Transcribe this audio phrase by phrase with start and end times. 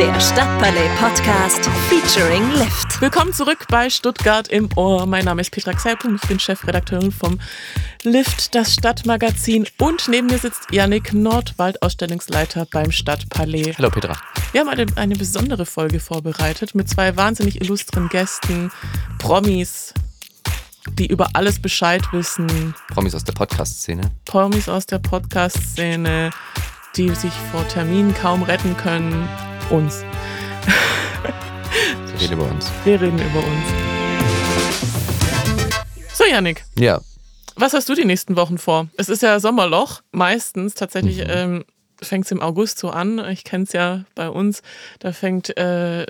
[0.00, 3.02] Der Stadtpalais Podcast featuring Lift.
[3.02, 5.04] Willkommen zurück bei Stuttgart im Ohr.
[5.04, 7.38] Mein Name ist Petra Xelpum, ich bin Chefredakteurin vom
[8.02, 9.66] Lift, das Stadtmagazin.
[9.78, 13.76] Und neben mir sitzt Yannick Nordwald, Ausstellungsleiter beim Stadtpalais.
[13.76, 14.16] Hallo Petra.
[14.52, 18.72] Wir haben eine, eine besondere Folge vorbereitet mit zwei wahnsinnig illustren Gästen,
[19.18, 19.92] Promis,
[20.94, 22.74] die über alles Bescheid wissen.
[22.88, 24.10] Promis aus der Podcast-Szene.
[24.24, 26.30] Promis aus der Podcast-Szene,
[26.96, 29.28] die sich vor Terminen kaum retten können.
[29.70, 30.04] Uns.
[32.12, 32.70] Wir reden über uns.
[32.84, 33.66] Wir reden über uns.
[36.12, 37.00] So, Yannick, Ja,
[37.56, 38.88] was hast du die nächsten Wochen vor?
[38.96, 40.00] Es ist ja Sommerloch.
[40.12, 41.24] Meistens tatsächlich Mhm.
[41.28, 41.64] ähm,
[42.02, 43.18] fängt es im August so an.
[43.30, 44.62] Ich kenne es ja bei uns.
[45.00, 46.06] Da fängt, äh,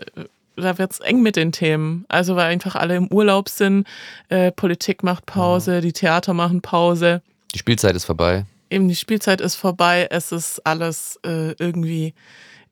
[0.57, 2.05] da wird es eng mit den Themen.
[2.09, 3.87] Also weil einfach alle im Urlaub sind.
[4.29, 7.21] Äh, Politik macht Pause, die Theater machen Pause.
[7.53, 8.45] die Spielzeit ist vorbei.
[8.71, 10.07] Eben die Spielzeit ist vorbei.
[10.11, 12.15] Es ist alles äh, irgendwie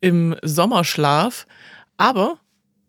[0.00, 1.46] im Sommerschlaf.
[1.96, 2.38] Aber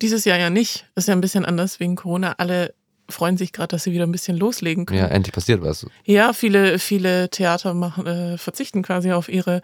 [0.02, 0.86] dieses Jahr ja nicht.
[0.96, 2.36] Ist ja ein bisschen anders wegen Corona.
[2.38, 2.74] Alle
[3.10, 5.00] freuen sich gerade, dass sie wieder ein bisschen loslegen können.
[5.00, 5.86] Ja, endlich passiert was.
[6.06, 9.62] Ja, viele, viele Theater machen, äh, verzichten quasi auf ihre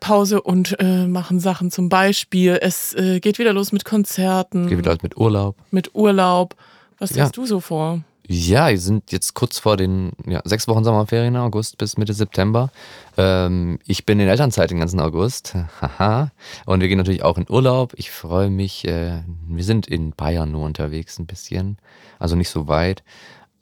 [0.00, 1.70] Pause und äh, machen Sachen.
[1.70, 5.56] Zum Beispiel, es äh, geht wieder los mit Konzerten, Geht wieder mit Urlaub.
[5.70, 6.56] mit Urlaub.
[6.98, 7.24] Was Ja.
[7.24, 8.02] hast du so vor?
[8.32, 12.70] Ja, wir sind jetzt kurz vor den ja, sechs Wochen Sommerferien, August bis Mitte September.
[13.16, 15.56] Ähm, ich bin in Elternzeit den ganzen August.
[15.80, 16.30] Haha.
[16.64, 17.92] Und wir gehen natürlich auch in Urlaub.
[17.96, 18.86] Ich freue mich.
[18.86, 21.78] Äh, wir sind in Bayern nur unterwegs ein bisschen.
[22.20, 23.02] Also nicht so weit.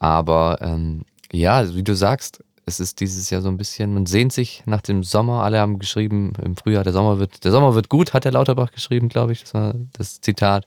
[0.01, 4.35] Aber ähm, ja, wie du sagst, es ist dieses Jahr so ein bisschen, man sehnt
[4.35, 5.45] sich nach dem Sommer.
[5.45, 8.73] Alle haben geschrieben im Frühjahr, der Sommer wird, der Sommer wird gut, hat der Lauterbach
[8.73, 9.41] geschrieben, glaube ich.
[9.45, 10.67] Das war das Zitat.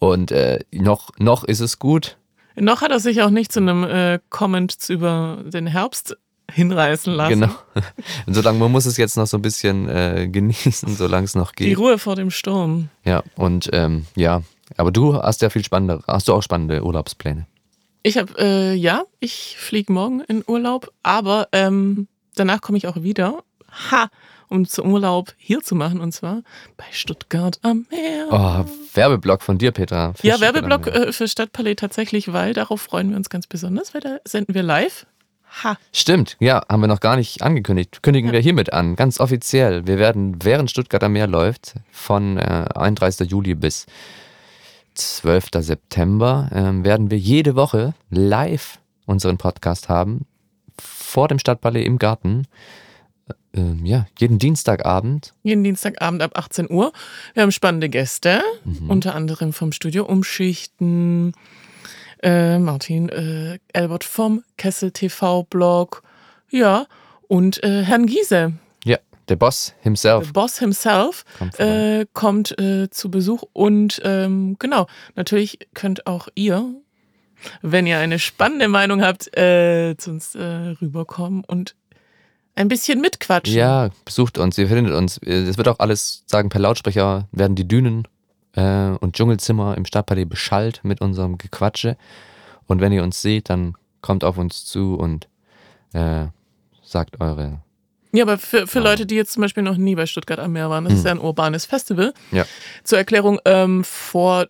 [0.00, 2.16] Und äh, noch, noch ist es gut.
[2.60, 6.16] Noch hat er sich auch nicht zu einem äh, Comment über den Herbst
[6.50, 7.40] hinreißen lassen.
[7.40, 7.52] Genau.
[8.26, 11.52] Und solange man muss es jetzt noch so ein bisschen äh, genießen, solange es noch
[11.52, 11.78] Die geht.
[11.78, 12.88] Ruhe vor dem Sturm.
[13.04, 14.42] Ja, und ähm, ja,
[14.76, 17.46] aber du hast ja viel spannende, hast du auch spannende Urlaubspläne?
[18.02, 23.02] Ich habe, äh, ja, ich fliege morgen in Urlaub, aber ähm, danach komme ich auch
[23.02, 23.42] wieder.
[23.90, 24.08] Ha!
[24.50, 26.40] Um zum Urlaub hier zu machen und zwar
[26.78, 28.28] bei Stuttgart am Meer.
[28.30, 28.64] Oh,
[28.94, 30.14] Werbeblock von dir, Petra.
[30.22, 34.00] Ja, Fisch- Werbeblock äh, für Stadtpalais tatsächlich, weil darauf freuen wir uns ganz besonders, weil
[34.00, 35.04] da senden wir live.
[35.62, 35.76] Ha!
[35.92, 38.02] Stimmt, ja, haben wir noch gar nicht angekündigt.
[38.02, 39.86] Kündigen wir hiermit an, ganz offiziell.
[39.86, 43.30] Wir werden, während Stuttgart am Meer läuft, von äh, 31.
[43.30, 43.84] Juli bis
[44.94, 45.48] 12.
[45.60, 50.26] September, ähm, werden wir jede Woche live unseren Podcast haben,
[50.80, 52.46] vor dem Stadtpalais im Garten.
[53.54, 55.34] Äh, ja, jeden Dienstagabend.
[55.42, 56.92] Jeden Dienstagabend ab 18 Uhr.
[57.34, 58.90] Wir haben spannende Gäste, Mhm.
[58.90, 61.32] unter anderem vom Studio Umschichten,
[62.22, 66.02] äh, Martin äh, Elbert vom Kessel TV-Blog,
[66.50, 66.86] ja,
[67.28, 68.52] und äh, Herrn Giese,
[68.84, 70.24] Ja, der Boss himself.
[70.26, 73.44] der Boss himself, Kommt äh, kommt äh, zu Besuch.
[73.52, 76.64] Und ähm, genau, natürlich könnt auch ihr,
[77.62, 80.42] wenn ihr eine spannende Meinung habt, äh, zu uns äh,
[80.80, 81.76] rüberkommen und
[82.58, 83.54] ein bisschen mitquatschen.
[83.54, 85.18] Ja, besucht uns, ihr findet uns.
[85.18, 88.08] Es wird auch alles, sagen, per Lautsprecher werden die Dünen
[88.54, 91.96] äh, und Dschungelzimmer im Stadtpalais beschallt mit unserem Gequatsche.
[92.66, 95.28] Und wenn ihr uns seht, dann kommt auf uns zu und
[95.92, 96.26] äh,
[96.82, 97.62] sagt eure.
[98.12, 98.80] Ja, aber für, für.
[98.80, 101.12] Leute, die jetzt zum Beispiel noch nie bei Stuttgart am Meer waren, das ist ja
[101.12, 102.12] ein urbanes Festival.
[102.32, 102.44] Ja.
[102.82, 104.46] Zur Erklärung, ähm, vor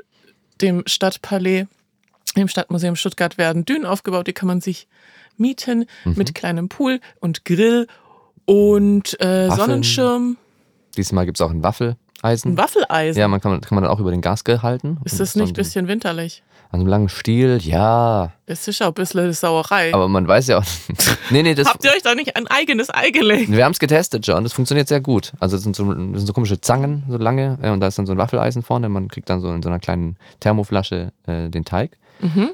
[0.60, 1.66] dem Stadtpalais,
[2.34, 4.88] im Stadtmuseum Stuttgart werden Dünen aufgebaut, die kann man sich
[5.36, 7.86] mieten mit kleinem Pool und Grill
[8.44, 9.50] und äh.
[9.50, 10.36] Sonnenschirm,
[10.96, 12.52] Diesmal gibt es auch ein Waffeleisen.
[12.52, 13.20] ein Waffeleisen.
[13.20, 14.98] ja, man kann, kann man dann auch über den Gasgrill halten.
[15.04, 16.42] ist das nicht ein bisschen winterlich?
[16.70, 18.32] An einem langen Stiel, ja.
[18.44, 19.94] Das ist ja ein bisschen Sauerei.
[19.94, 20.64] Aber man weiß ja auch.
[21.30, 21.66] nee, nee, das.
[21.66, 23.50] Habt ihr euch da nicht ein eigenes Ei gelegt?
[23.50, 25.32] Wir haben es getestet schon, das funktioniert sehr gut.
[25.40, 27.96] Also es sind so, das sind so komische Zangen, so lange, äh, und da ist
[27.96, 28.90] dann so ein Waffeleisen vorne.
[28.90, 31.96] Man kriegt dann so in so einer kleinen Thermoflasche äh, den Teig.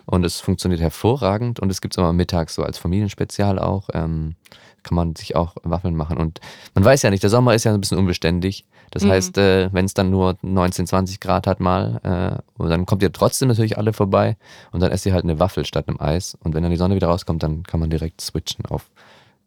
[0.07, 1.61] Und es funktioniert hervorragend.
[1.61, 3.89] Und es gibt es immer mittags so als Familienspezial auch.
[3.93, 4.35] Ähm,
[4.85, 6.19] kann man sich auch Waffeln machen.
[6.19, 6.41] Und
[6.75, 8.65] man weiß ja nicht, der Sommer ist ja ein bisschen unbeständig.
[8.91, 12.87] Das heißt, äh, wenn es dann nur 19, 20 Grad hat mal, äh, und dann
[12.87, 14.37] kommt ihr trotzdem natürlich alle vorbei
[14.71, 16.39] und dann esst ihr halt eine Waffel statt einem Eis.
[16.45, 18.91] Und wenn dann die Sonne wieder rauskommt, dann kann man direkt switchen auf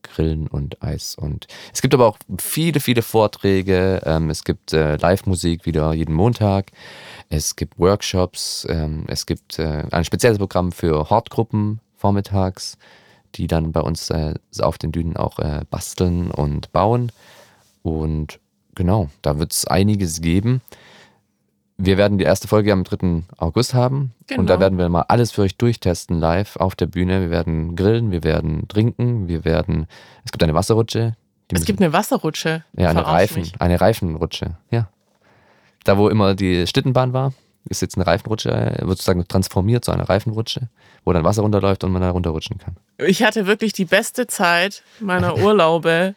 [0.03, 1.15] Grillen und Eis.
[1.15, 4.01] Und es gibt aber auch viele, viele Vorträge.
[4.05, 6.71] Ähm, es gibt äh, Live-Musik wieder jeden Montag.
[7.29, 8.65] Es gibt Workshops.
[8.69, 12.77] Ähm, es gibt äh, ein spezielles Programm für Hortgruppen vormittags,
[13.35, 15.39] die dann bei uns äh, auf den Dünen auch
[15.69, 17.11] basteln und bauen.
[17.83, 18.39] Und
[18.75, 20.61] genau, da wird es einiges geben.
[21.79, 23.23] Wir werden die erste Folge am 3.
[23.37, 24.13] August haben.
[24.35, 24.59] Und da Genau.
[24.59, 27.21] werden wir mal alles für euch durchtesten live auf der Bühne.
[27.21, 29.85] Wir werden grillen, wir werden trinken, wir werden.
[30.25, 31.15] Es gibt eine Wasserrutsche.
[31.51, 32.63] Es gibt eine Wasserrutsche.
[32.73, 33.61] ja, eine Reifen, mich.
[33.61, 34.57] eine Reifenrutsche.
[34.71, 34.89] Ja.
[35.85, 37.31] da wo immer die Schlittenbahn war,
[37.69, 40.69] ist jetzt eine Reifenrutsche, wird sozusagen transformiert zu einer Reifenrutsche,
[41.05, 42.75] wo dann Wasser runterläuft und man da runterrutschen kann.
[42.97, 46.15] Ich hatte wirklich die beste Zeit meiner Urlaube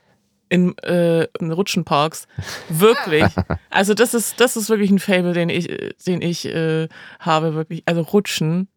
[0.50, 2.26] in, äh, in Rutschenparks.
[2.68, 3.24] Wirklich.
[3.72, 5.68] Also das ist, das ist wirklich ein Fable, den ich,
[6.04, 6.88] den ich äh,
[7.20, 7.84] habe, wirklich.
[7.86, 8.68] Also Rutschen.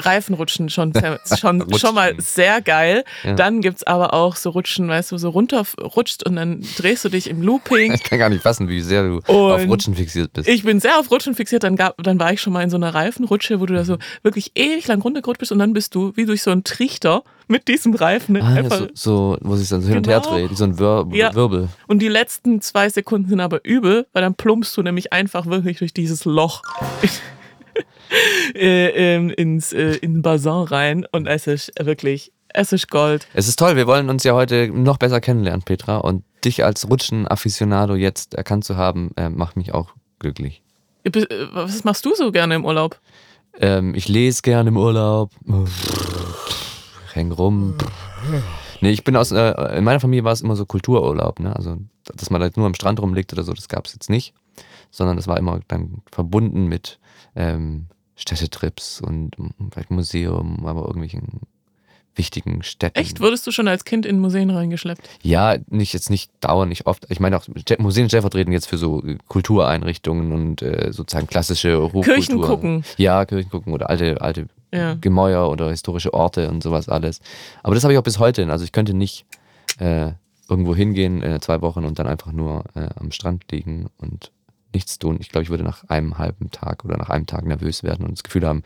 [0.00, 0.92] Reifenrutschen schon,
[1.38, 1.78] schon, Rutschen.
[1.78, 3.04] schon mal sehr geil.
[3.24, 3.34] Ja.
[3.34, 7.28] Dann gibt's aber auch so Rutschen, weißt du, so runterrutscht und dann drehst du dich
[7.28, 7.92] im Looping.
[8.00, 10.48] Ich kann gar nicht fassen, wie sehr du auf Rutschen fixiert bist.
[10.48, 11.62] Ich bin sehr auf Rutschen fixiert.
[11.62, 13.98] Dann, gab, dann war ich schon mal in so einer Reifenrutsche, wo du da so
[14.22, 17.68] wirklich ewig lang runtergerutscht bist und dann bist du wie durch so einen Trichter mit
[17.68, 20.34] diesem Reifen Ah, einfach so, so, wo sich dann so hin und her Genau.
[20.36, 21.34] dreht, wie so ein Wir Ja.
[21.34, 21.68] Wirbel.
[21.88, 25.78] Und die letzten zwei Sekunden sind aber übel, weil dann plumpst du nämlich einfach wirklich
[25.78, 26.62] durch dieses Loch
[28.54, 33.26] äh, ähm, ins äh, in den Bassin rein und es ist wirklich, es ist Gold.
[33.34, 35.98] Es ist toll, wir wollen uns ja heute noch besser kennenlernen, Petra.
[35.98, 40.62] Und dich als Rutschen-Afficionado jetzt erkannt zu haben, äh, macht mich auch glücklich.
[41.04, 41.10] Äh,
[41.52, 43.00] Was machst du so gerne im Urlaub?
[43.58, 45.30] Ähm, ich lese gerne im Urlaub.
[47.12, 47.76] Häng rum.
[48.80, 51.54] Nee, ich bin aus, äh, in meiner Familie war es immer so Kultururlaub, ne?
[51.54, 54.34] Also, dass man halt nur am Strand rumliegt oder so, das gab es jetzt nicht.
[54.90, 56.98] Sondern das war immer dann verbunden mit
[57.36, 57.86] ähm,
[58.20, 59.32] Städtetrips und
[59.72, 61.40] vielleicht Museum, aber irgendwelchen
[62.16, 62.98] wichtigen Städten.
[62.98, 63.20] Echt?
[63.20, 65.08] Wurdest du schon als Kind in Museen reingeschleppt?
[65.22, 67.06] Ja, nicht jetzt nicht dauernd, nicht oft.
[67.08, 67.44] Ich meine auch
[67.78, 72.14] Museen stellvertretend jetzt für so Kultureinrichtungen und äh, sozusagen klassische Hochkultur.
[72.14, 72.84] Kirchen gucken.
[72.96, 74.94] Ja, Kirchen gucken oder alte, alte Ja.
[75.00, 77.20] Gemäuer oder historische Orte und sowas alles.
[77.62, 78.46] Aber das habe ich auch bis heute.
[78.50, 79.24] Also ich könnte nicht
[79.78, 80.12] äh,
[80.48, 84.32] irgendwo hingehen, äh, zwei Wochen und dann einfach nur äh, am Strand liegen und
[84.72, 85.16] nichts tun.
[85.20, 88.12] Ich glaube, ich würde nach einem halben Tag oder nach einem Tag nervös werden und
[88.12, 88.62] das Gefühl haben,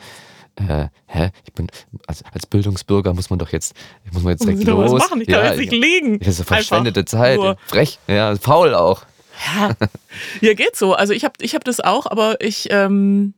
[0.57, 1.67] äh, hä, ich bin
[2.07, 3.75] als, als Bildungsbürger muss man doch jetzt,
[4.13, 4.93] muss man jetzt Muss direkt ich doch los.
[4.93, 5.21] was machen?
[5.23, 6.19] Ich kann jetzt nicht liegen.
[6.21, 7.37] Das ist Einfach verschwendete Zeit.
[7.39, 7.57] nur.
[7.67, 7.99] Frech.
[8.07, 9.03] Ja, faul auch.
[10.41, 10.95] Ja, geht so.
[10.95, 13.35] Also ich habe ich hab das auch, aber ich, ähm,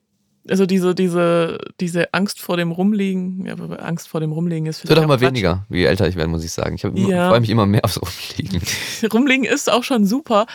[0.49, 4.89] also diese, diese, diese Angst vor dem Rumliegen, ja, Angst vor dem Rumliegen ist Es
[4.91, 6.75] wird auch vielleicht immer weniger, je älter ich werde, muss ich sagen.
[6.75, 7.31] Ich, Ja.
[7.31, 8.61] freue mich immer mehr aufs Rumliegen.
[9.13, 10.47] Rumliegen ist auch schon super,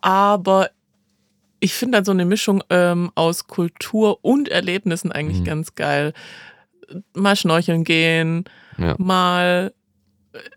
[0.00, 0.70] aber
[1.62, 5.44] ich finde dann so eine Mischung ähm, aus Kultur und Erlebnissen eigentlich Mhm.
[5.44, 6.12] ganz geil.
[7.14, 8.44] Mal schnorcheln gehen,
[8.78, 8.96] Ja.
[8.98, 9.72] mal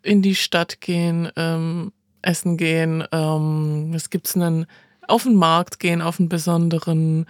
[0.02, 1.92] in die Stadt gehen, ähm,
[2.22, 4.66] essen gehen, ähm, was gibt's denn?
[5.08, 7.28] Auf den Markt gehen, auf einen besonderen,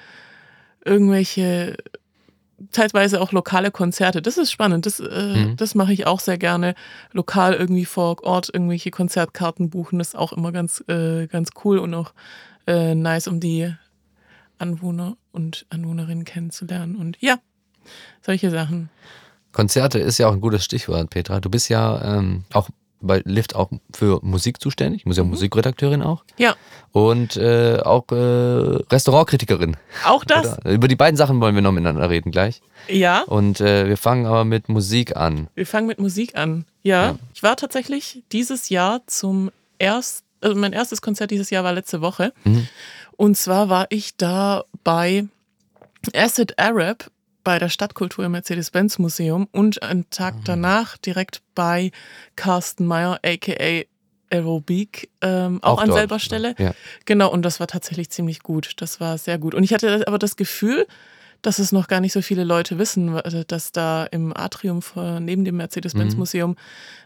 [0.86, 1.76] irgendwelche,
[2.72, 4.22] zeitweise auch lokale Konzerte.
[4.22, 5.58] Das ist spannend, das, äh, Mhm.
[5.58, 6.74] das mache ich auch sehr gerne.
[7.12, 11.78] Lokal irgendwie vor Ort irgendwelche Konzertkarten buchen, das ist auch immer ganz, äh, ganz cool
[11.80, 12.14] und auch
[12.68, 13.74] äh, nice, um die
[14.58, 16.96] Anwohner und Anwohnerinnen kennenzulernen.
[16.96, 17.38] Und ja,
[18.22, 18.90] solche Sachen.
[19.52, 21.40] Konzerte ist ja auch ein gutes Stichwort, Petra.
[21.40, 22.70] Du bist ja ähm, auch
[23.02, 25.04] bei Lift auch für Musik zuständig.
[25.04, 25.30] Bist ja Mhm.
[25.32, 26.24] Musikredakteurin auch.
[26.38, 26.56] Ja,
[26.92, 28.16] Und äh, auch äh,
[28.92, 29.78] Restaurantkritikerin.
[30.06, 30.58] auch das.
[30.60, 30.72] Oder?
[30.72, 32.62] Über die beiden Sachen wollen wir noch miteinander reden gleich.
[32.88, 33.22] Ja.
[33.24, 35.48] Und äh, wir fangen aber mit Musik an.
[35.56, 36.66] Wir fangen mit Musik an.
[36.84, 37.16] Ja, Ja.
[37.34, 42.02] ich war tatsächlich dieses Jahr zum ersten, also mein erstes Konzert dieses Jahr war letzte
[42.02, 42.32] Woche.
[42.44, 42.68] Mhm.
[43.18, 45.26] Und zwar war ich da bei
[46.14, 47.10] Acid Arab
[47.44, 50.42] bei der Stadtkultur im Mercedes-Benz-Museum und einen Tag Ah.
[50.46, 51.92] danach direkt bei
[52.36, 53.84] Carsten Meyer, aka
[54.32, 56.00] Aerobic, ähm, auch, an dort.
[56.00, 56.56] selber Stelle.
[56.58, 56.74] Ja.
[57.06, 58.74] Genau, und das war tatsächlich ziemlich gut.
[58.78, 59.54] Das war sehr gut.
[59.54, 60.88] Und ich hatte aber das Gefühl,
[61.46, 64.82] dass es noch gar nicht so viele Leute wissen, dass da im Atrium
[65.20, 66.56] neben dem Mercedes-Benz-Museum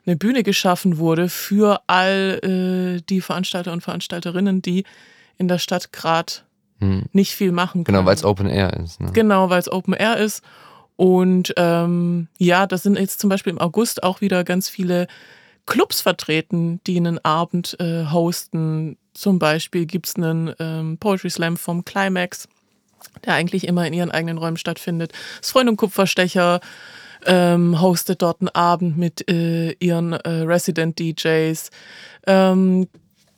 [0.05, 4.85] eine Bühne geschaffen wurde für all äh, die Veranstalter und Veranstalterinnen, die
[5.37, 6.33] in der Stadt gerade
[6.79, 7.03] Hm.
[7.11, 7.97] nicht viel machen können.
[7.97, 9.01] Genau, weil es Open Air ist.
[9.01, 9.11] Ne?
[9.11, 10.43] Genau, weil es Open Air ist.
[10.95, 15.07] Und ähm, ja, da sind jetzt zum Beispiel im August auch wieder ganz viele
[15.65, 18.97] Clubs vertreten, die einen Abend äh, hosten.
[19.13, 22.47] Zum Beispiel gibt es einen ähm, Poetry Slam vom Climax,
[23.25, 25.13] der eigentlich immer in ihren eigenen Räumen stattfindet.
[25.39, 26.59] Das Freund und Kupferstecher
[27.25, 31.69] ähm, hostet dort einen Abend mit äh, ihren äh, Resident DJs.
[32.27, 32.87] Ähm,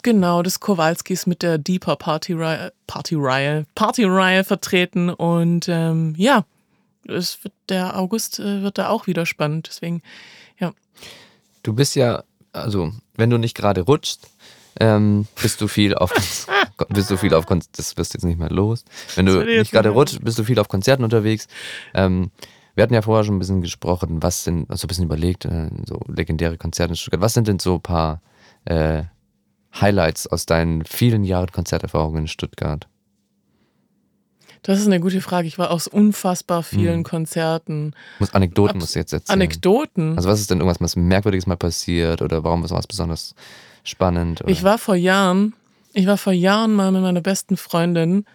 [0.04, 5.10] genau, das Kowalskis mit der Deeper Party Reihe, Party Reihe, Party Reihe vertreten.
[5.10, 6.46] Und ähm, ja,
[7.08, 9.68] es wird, der August äh, wird da auch wieder spannend.
[9.70, 10.02] Deswegen,
[10.60, 10.74] ja.
[11.64, 14.30] Du bist ja, also, wenn du nicht gerade rutschst,
[14.80, 16.12] ähm, bist du viel auf
[16.90, 18.84] bist du viel auf Kon das wirst jetzt nicht mehr los.
[19.16, 21.48] Wenn du nicht gerade rutschst, bist du viel auf Konzerten unterwegs.
[21.94, 22.32] Ähm,
[22.76, 25.70] wir hatten ja vorher schon ein bisschen gesprochen, was sind, also ein bisschen überlegt, äh,
[25.86, 27.22] so legendäre Konzerte in Stuttgart.
[27.22, 28.22] Was sind denn so ein paar
[28.66, 29.04] äh,
[29.80, 32.88] Highlights aus deinen vielen Jahren Konzerterfahrungen in Stuttgart?
[34.64, 35.48] Das ist eine gute Frage.
[35.48, 37.04] Ich war aus unfassbar vielen Mhm.
[37.04, 37.94] Konzerten.
[38.20, 39.34] Muss Anekdoten Abs- musst du jetzt erzählen.
[39.42, 40.16] Anekdoten.
[40.18, 43.34] Also was ist denn irgendwas was Merkwürdiges mal passiert oder warum war es besonders
[43.84, 44.42] spannend?
[44.42, 44.50] Oder?
[44.52, 45.54] Ich war vor Jahren
[45.94, 48.26] Ich war vor Jahren mal mit meiner besten Freundin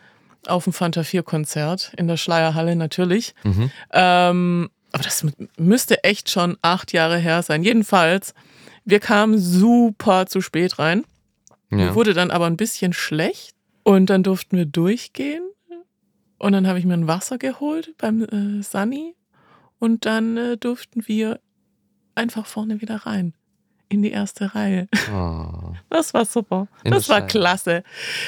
[0.47, 3.35] auf dem Fanta 4 Konzert in der Schleierhalle natürlich.
[3.45, 3.71] Mhm.
[3.93, 7.63] Ähm, aber das mü- müsste echt schon acht Jahre her sein.
[7.63, 8.35] Jedenfalls,
[8.85, 11.05] wir kamen super zu spät rein.
[11.73, 11.95] Ja.
[11.97, 15.43] wurde dann aber ein bisschen schlecht und dann durften wir durchgehen.
[16.39, 19.17] Und dann habe ich mir ein Wasser geholt beim äh, Sunny
[19.81, 21.41] und dann äh, durften wir
[22.15, 23.35] einfach vorne wieder rein
[23.89, 24.89] in die erste Reihe.
[25.13, 25.45] Oh.
[25.89, 26.69] Das war super.
[26.85, 27.83] Das war klasse.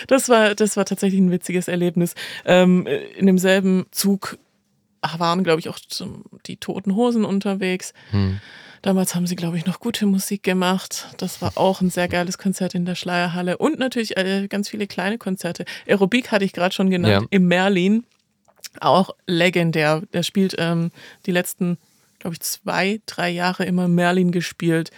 [0.07, 2.15] Das war, das war tatsächlich ein witziges Erlebnis.
[2.47, 4.39] Ähm, in demselben Zug
[5.03, 5.79] waren, glaube ich, auch
[6.47, 7.93] die Toten Hosen unterwegs.
[8.11, 8.41] Hm.
[8.83, 11.09] Damals haben sie, glaube ich, noch gute Musik gemacht.
[11.19, 13.59] Das war auch ein sehr geiles Konzert in der Schleierhalle.
[13.59, 15.65] Und natürlich äh, ganz viele kleine Konzerte.
[15.87, 17.29] Aerobik hatte ich gerade schon genannt, Ja.
[17.31, 18.05] im Merlin.
[18.81, 20.03] Auch legendär.
[20.13, 20.91] Der spielt ähm,
[21.27, 21.77] die letzten,
[22.21, 24.91] glaube ich, zwei, drei Jahre immer Merlin gespielt.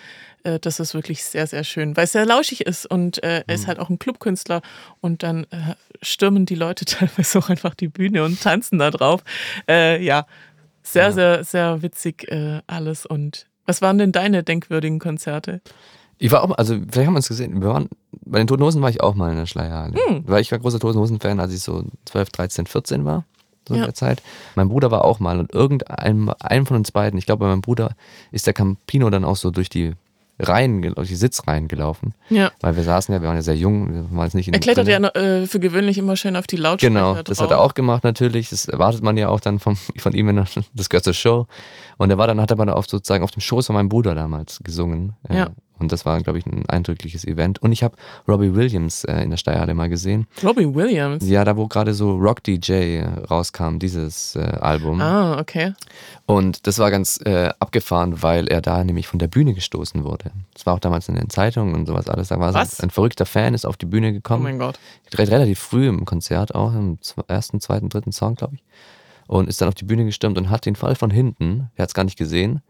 [0.44, 3.54] Äh, das ist wirklich sehr, sehr schön, weil es sehr lauschig ist und äh, er
[3.54, 4.62] ist halt auch ein Clubkünstler
[5.00, 9.22] und dann äh, stürmen die Leute teilweise auch einfach die Bühne und tanzen da drauf.
[9.68, 10.26] Äh, ja,
[10.82, 11.12] sehr, Ja.
[11.12, 13.06] sehr, sehr witzig äh, alles.
[13.06, 15.60] Und was waren denn deine denkwürdigen Konzerte?
[16.18, 17.88] Ich war auch, also vielleicht haben wir uns gesehen, wir waren,
[18.26, 19.94] bei den Toten Hosen war ich auch mal in der Schleierhalle.
[20.06, 20.24] Hm.
[20.26, 23.24] Weil ich war großer Toten Hosen-Fan, als ich so 12, 13, 14 war,
[23.66, 23.86] so in Ja.
[23.86, 24.22] der Zeit.
[24.54, 27.62] Mein Bruder war auch mal und irgendeinem einem von uns beiden, ich glaube bei meinem
[27.62, 27.94] Bruder,
[28.32, 29.94] ist der Campino dann auch so durch die
[30.42, 32.14] Reihen, die Sitzreihen gelaufen.
[32.28, 32.50] Ja.
[32.60, 34.60] Weil wir saßen ja, wir waren ja sehr jung, wir waren jetzt nicht in Er
[34.60, 37.24] klettert ja äh, für gewöhnlich immer schön auf die Lautsprecher Genau, drauf.
[37.24, 38.50] das hat er auch gemacht natürlich.
[38.50, 41.46] Das erwartet man ja auch dann vom, von ihm, wenn er, das gehört zur Show.
[41.98, 44.14] Und er war dann, hat er aber auf sozusagen auf dem Schoß von meinem Bruder
[44.14, 45.14] damals gesungen.
[45.28, 45.50] Äh, Ja.
[45.80, 47.60] Und das war, glaube ich, ein eindrückliches Event.
[47.62, 47.96] Und ich habe
[48.28, 50.26] Robbie Williams äh, in der Steierhalle mal gesehen.
[50.44, 51.26] Robbie Williams.
[51.28, 55.00] Ja, da wo gerade so Rock DJ rauskam, dieses äh, Album.
[55.00, 55.72] Ah, okay.
[56.26, 60.30] Und das war ganz äh, abgefahren, weil er da nämlich von der Bühne gestoßen wurde.
[60.54, 62.28] Das war auch damals in den Zeitungen und sowas alles.
[62.28, 62.80] Da war Was?
[62.80, 64.78] ein verrückter Fan, ist auf die Bühne Oh gekommen mein Gott.
[65.14, 68.62] re- relativ früh im Konzert auch, im ersten, zweiten, dritten Song, glaube ich.
[69.26, 71.90] Und ist dann auf die Bühne gestürmt und hat den Fall von hinten, er hat
[71.90, 72.62] es gar nicht gesehen,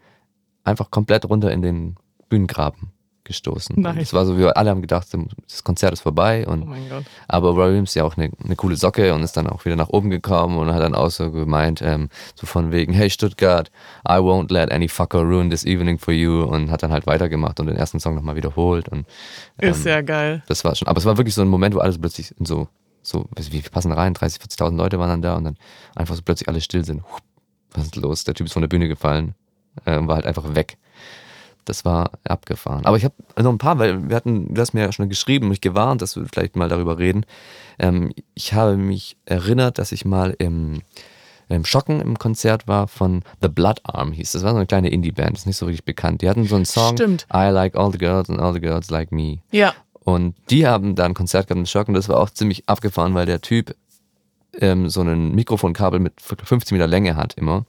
[0.62, 1.96] einfach komplett runter in den
[2.28, 2.92] Bühnengraben
[3.30, 3.80] gestoßen.
[3.80, 3.96] Nice.
[3.98, 5.06] Das war so, wir alle haben gedacht,
[5.48, 6.46] das Konzert ist vorbei.
[6.46, 7.04] Und, Oh mein Gott.
[7.28, 9.76] aber Roy Williams ist ja auch eine, eine coole Socke und ist dann auch wieder
[9.76, 13.70] nach oben gekommen und hat dann auch so gemeint, ähm, so von wegen, hey Stuttgart,
[14.08, 17.60] I won't let any fucker ruin this evening for you und hat dann halt weitergemacht
[17.60, 19.06] und den ersten Song nochmal wiederholt und
[19.58, 20.42] Ist ähm, sehr geil.
[20.48, 22.66] das war schon, aber es war wirklich so ein Moment, wo alles plötzlich in so,
[23.02, 25.56] so, wie passen rein, 30, 40.000 Leute waren dann da und dann
[25.94, 27.02] einfach so plötzlich alle still sind.
[27.72, 28.24] Was ist los?
[28.24, 29.34] Der Typ ist von der Bühne gefallen
[29.84, 30.76] äh, und war halt einfach weg.
[31.70, 32.84] Das war abgefahren.
[32.84, 35.48] Aber ich habe noch ein paar, weil wir hatten, du hast mir ja schon geschrieben,
[35.48, 37.24] mich gewarnt, dass wir vielleicht mal darüber reden.
[37.78, 40.82] Ähm, ich habe mich erinnert, dass ich mal im,
[41.48, 44.32] im Schocken im Konzert war von The Blood Arm hieß.
[44.32, 46.22] Das war so eine kleine Indie-Band, ist nicht so richtig bekannt.
[46.22, 47.28] Die hatten so einen Song, Stimmt.
[47.32, 49.38] I like all the girls and all the girls like me.
[49.52, 49.72] Ja.
[50.00, 53.14] Und die haben da ein Konzert gehabt im Schock und das war auch ziemlich abgefahren,
[53.14, 53.76] weil der Typ
[54.58, 57.64] ähm, so ein Mikrofonkabel mit 50 Meter Länge hat immer.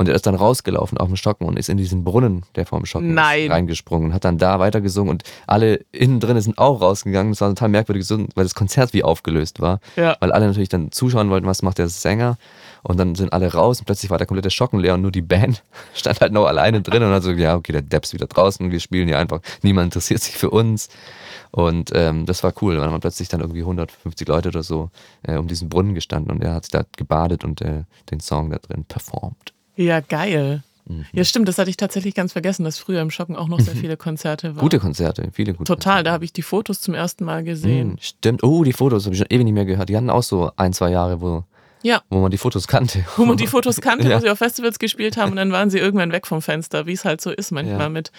[0.00, 2.80] Und er ist dann rausgelaufen auf dem Stocken und ist in diesen Brunnen, der vor
[2.80, 3.42] dem Stocken Nein.
[3.42, 7.32] ist, reingesprungen und hat dann da weitergesungen und alle innen drin sind auch rausgegangen.
[7.32, 9.78] Das war total merkwürdig, weil das Konzert wie aufgelöst war.
[9.96, 10.16] Ja.
[10.20, 12.38] Weil alle natürlich dann zuschauen wollten, was macht der Sänger.
[12.82, 15.20] Und dann sind alle raus und plötzlich war der komplette Schocken leer und nur die
[15.20, 18.26] Band stand halt noch alleine drin und hat so, ja, okay, der Depp ist wieder
[18.26, 20.88] draußen, wir spielen hier einfach, niemand interessiert sich für uns.
[21.50, 24.88] Und ähm, das war cool, weil man plötzlich dann irgendwie 150 Leute oder so
[25.24, 28.48] äh, um diesen Brunnen gestanden und er hat sich da gebadet und äh, den Song
[28.48, 29.52] da drin performt.
[29.82, 30.62] Ja, geil.
[30.86, 31.06] Mhm.
[31.12, 33.74] Ja, stimmt, das hatte ich tatsächlich ganz vergessen, dass früher im Schocken auch noch sehr
[33.76, 34.60] viele Konzerte waren.
[34.60, 37.60] Gute Konzerte, viele gute Total, da habe ich die Fotos zum ersten Mal Konzerte.
[37.68, 37.88] gesehen.
[37.92, 38.42] Mhm, Stimmt.
[38.44, 39.88] Oh, die Fotos habe ich schon ewig nicht mehr gehört.
[39.88, 41.44] Die hatten auch so ein, zwei Jahre, wo,
[41.82, 43.04] Ja, wo man die Fotos kannte.
[43.16, 44.16] wo man die Fotos kannte, Ja.
[44.16, 46.92] wo sie auf Festivals gespielt haben und dann waren sie irgendwann weg vom Fenster, wie
[46.92, 47.88] es halt so ist manchmal Ja.
[47.88, 48.10] mit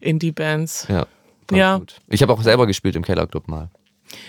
[0.00, 0.86] Indie-Bands.
[0.88, 1.06] Ja.
[1.50, 1.78] Ja.
[1.78, 1.96] Gut.
[2.08, 3.70] Ich habe auch selber gespielt im Kellerclub mal.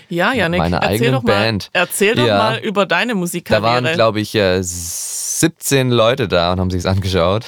[0.08, 1.70] Ja, Janik, Meine erzähl doch mal, Band.
[1.72, 2.38] erzähl doch Ja.
[2.38, 3.84] mal über deine Da Musikkarriere.
[3.84, 7.44] waren, glaube ich, äh, 17 Leute da und haben sich's angeschaut.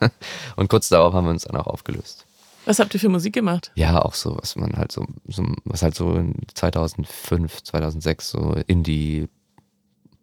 [0.56, 2.26] Und kurz darauf haben wir uns dann auch aufgelöst.
[2.64, 3.70] Was habt ihr für Musik gemacht?
[3.76, 8.56] Ja, auch so, was man halt so, so was halt so in 2005, 2006 so
[8.66, 9.28] Indie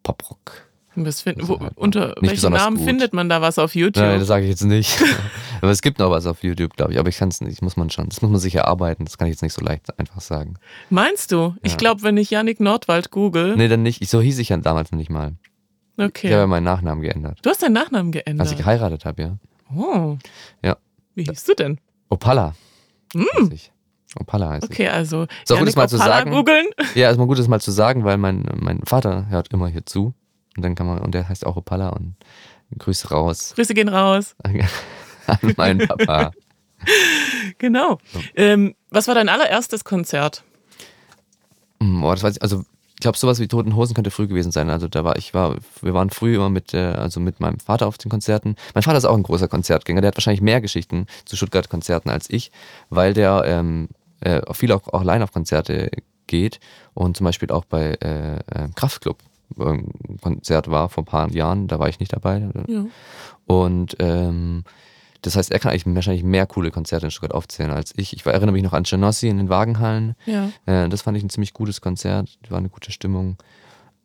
[0.03, 0.67] Poprock.
[0.95, 2.85] Was find, Das wo, halt unter welchen Namen gut.
[2.85, 4.03] findet man da was auf YouTube?
[4.03, 5.01] Nein, das sage ich jetzt nicht.
[5.61, 6.99] aber es gibt noch was auf YouTube, glaube ich.
[6.99, 8.09] Aber ich kann es nicht, muss man schon.
[8.09, 9.05] Das muss man sich erarbeiten.
[9.05, 10.55] Das kann ich jetzt nicht so leicht einfach sagen.
[10.89, 11.55] Meinst du?
[11.61, 11.77] Ich Ja.
[11.77, 13.55] glaube, wenn ich Janik Nordwald google.
[13.55, 14.01] Nee, dann nicht.
[14.01, 15.33] Ich- So hieß ich ja damals noch nicht mal.
[15.95, 16.29] Ich habe Okay.
[16.31, 17.39] ja meinen Nachnamen geändert.
[17.43, 18.57] Du hast deinen Nachnamen Als ich geändert.
[18.57, 19.37] geheiratet habe, ja.
[19.75, 20.17] Oh.
[20.63, 20.77] Ja.
[21.15, 21.79] Wie hieß du denn?
[22.09, 22.55] Opala.
[23.51, 23.71] Ich.
[24.19, 24.71] Opala heißt ich.
[24.71, 26.31] Okay, also Ist auch gut, das mal zu Opala sagen.
[26.31, 26.65] googeln.
[26.95, 29.85] Ja, ist mal gut, das mal zu sagen, weil mein, mein Vater hört immer hier
[29.85, 30.13] zu.
[30.55, 32.15] Und dann kann man, und der heißt auch Opala und
[32.77, 34.35] Grüße raus Grüße gehen raus.
[35.27, 36.31] an meinen Papa.
[37.57, 37.99] Genau.
[38.35, 40.43] Ähm, was war dein allererstes Konzert?
[41.81, 42.63] Oh, das weiß ich, also
[42.99, 44.69] ich glaube, sowas wie Toten Hosen könnte früh gewesen sein.
[44.69, 47.87] Also da war ich war, wir waren früh immer mit, äh, also mit meinem Vater
[47.87, 48.55] auf den Konzerten.
[48.73, 50.01] Mein Vater ist auch ein großer Konzertgänger.
[50.01, 52.51] Der hat wahrscheinlich mehr Geschichten zu Stuttgart-Konzerten als ich,
[52.89, 53.87] weil der ähm,
[54.19, 55.91] äh, viel auch, auch allein auf Konzerte
[56.27, 56.59] geht
[56.93, 59.17] und zum Beispiel auch bei äh, äh, Kraftklub
[59.57, 59.89] ähm,
[60.21, 61.67] Konzert war vor ein paar Jahren.
[61.67, 62.49] Da war ich nicht dabei.
[62.67, 62.85] Ja.
[63.45, 64.63] Und ähm,
[65.21, 68.13] das heißt, er kann eigentlich wahrscheinlich mehr coole Konzerte in Stuttgart aufzählen als ich.
[68.13, 70.15] Ich erinnere mich noch an Genossi in den Wagenhallen.
[70.25, 70.49] Ja.
[70.65, 72.37] Äh, das fand ich ein ziemlich gutes Konzert.
[72.49, 73.37] War eine gute Stimmung.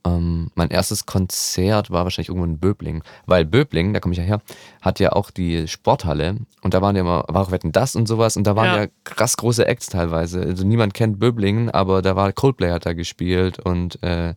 [0.06, 3.02] Ähm, mein erstes Konzert war wahrscheinlich irgendwo in Böbling.
[3.26, 4.42] Weil Böbling, da komme ich ja her,
[4.82, 6.36] hat ja auch die Sporthalle.
[6.62, 8.36] Und da waren ja immer, war auch Wetten das und sowas.
[8.36, 8.82] Und da waren Ja.
[8.82, 10.42] ja, krass große Acts teilweise.
[10.42, 14.34] Also niemand kennt Böblingen, aber da war Coldplay hat da gespielt und äh,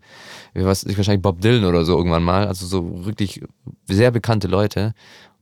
[0.53, 2.47] wie weiß ich, wahrscheinlich Bob Dylan oder so irgendwann mal.
[2.47, 3.41] Also so wirklich
[3.85, 4.93] sehr bekannte Leute.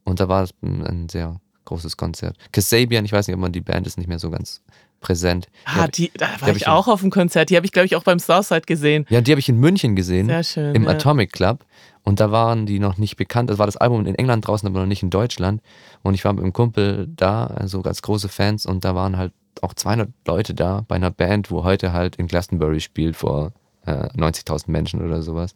[0.04, 2.38] Und da war es ein sehr großes Konzert.
[2.52, 4.62] Kasabian, ich weiß nicht, ob man die Band ist nicht mehr so ganz
[5.02, 5.48] präsent.
[5.48, 7.50] Die Ah, die, da war hab ich ich auch auf dem Konzert.
[7.50, 9.06] Die habe ich, glaube ich, auch beim Southside gesehen.
[9.10, 10.28] Ja, die habe ich in München gesehen.
[10.28, 10.92] Sehr schön, Im ja.
[10.92, 11.66] Atomic Club.
[12.04, 13.50] Und da waren die noch nicht bekannt.
[13.50, 15.62] Das war das Album in England draußen, aber noch nicht in Deutschland.
[16.04, 18.66] Und ich war mit einem Kumpel da, also ganz große Fans.
[18.66, 22.28] Und da waren halt auch 200 Leute da bei einer Band, wo heute halt in
[22.28, 23.54] Glastonbury spielt vor
[23.86, 25.56] äh, 90.000 Menschen oder sowas.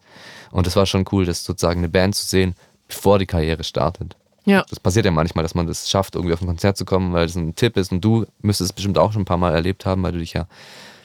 [0.52, 2.56] Und das war schon cool, das sozusagen eine Band zu sehen,
[2.88, 4.16] bevor die Karriere startet.
[4.50, 4.66] Ja.
[4.70, 7.28] Das passiert ja manchmal, dass man das schafft, irgendwie auf ein Konzert zu kommen, weil
[7.28, 7.92] das ein Tipp ist.
[7.92, 10.34] Und du müsstest es bestimmt auch schon ein paar Mal erlebt haben, weil du dich
[10.34, 10.48] ja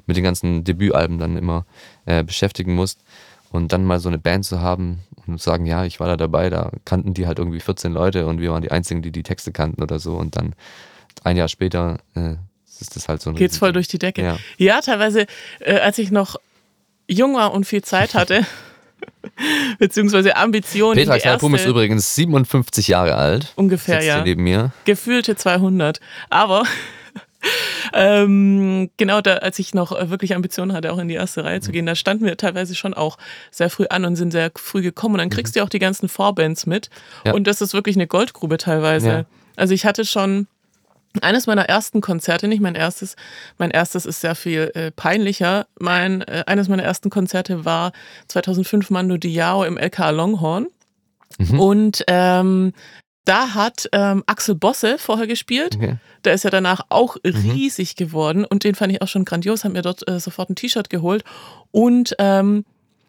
[0.06, 1.66] mit den ganzen Debütalben dann immer
[2.06, 3.00] äh, beschäftigen musst.
[3.50, 6.16] Und dann mal so eine Band zu haben und zu sagen, ja, ich war da
[6.16, 9.22] dabei, da kannten die halt irgendwie 14 Leute und wir waren die Einzigen, die die
[9.22, 10.16] Texte kannten oder so.
[10.16, 10.54] Und dann
[11.22, 12.34] ein Jahr später äh,
[12.80, 14.22] ist das halt so ein Geht's voll durch die Decke.
[14.22, 14.38] Ja.
[14.56, 15.26] Ja, teilweise,
[15.60, 16.36] äh, als ich noch
[17.06, 18.44] jung war und viel Zeit hatte,
[19.78, 20.96] beziehungsweise Ambitionen.
[20.96, 23.52] Petra Knallpum ist übrigens 57 Jahre alt.
[23.56, 24.22] Ungefähr, ja.
[24.22, 24.72] neben mir.
[24.84, 26.00] gefühlte 200.
[26.30, 26.64] Aber
[27.92, 31.60] ähm, genau da, als ich noch äh, wirklich Ambitionen hatte, auch in die erste Reihe
[31.60, 33.18] zu gehen, da standen wir teilweise schon auch
[33.50, 35.14] sehr früh an und sind sehr früh gekommen.
[35.14, 36.90] Und dann kriegst du auch die ganzen Vorbands mit.
[37.24, 37.32] Ja.
[37.32, 39.08] Und das ist wirklich eine Goldgrube teilweise.
[39.08, 39.24] Ja.
[39.56, 40.46] Also ich hatte schon
[41.22, 43.16] eines meiner ersten Konzerte, nicht mein erstes,
[43.58, 45.66] mein erstes ist sehr viel äh, peinlicher.
[45.78, 47.92] Mein, äh, eines meiner ersten Konzerte war
[48.28, 50.66] 2005 Mando Diao im LK Longhorn.
[51.58, 52.72] Und ähm,
[53.24, 55.76] da hat ähm, Axel Bosse vorher gespielt.
[55.76, 55.96] Okay.
[56.24, 59.72] Der ist ja danach auch riesig geworden und den fand ich auch schon grandios, haben
[59.72, 61.24] mir dort äh, sofort ein T-Shirt geholt.
[61.70, 62.64] Und ähm,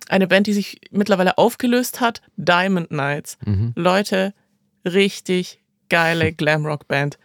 [0.08, 3.38] eine Band, die sich mittlerweile aufgelöst hat, Diamond Knights.
[3.76, 4.34] Leute,
[4.86, 7.18] richtig geile Glamrock-Band.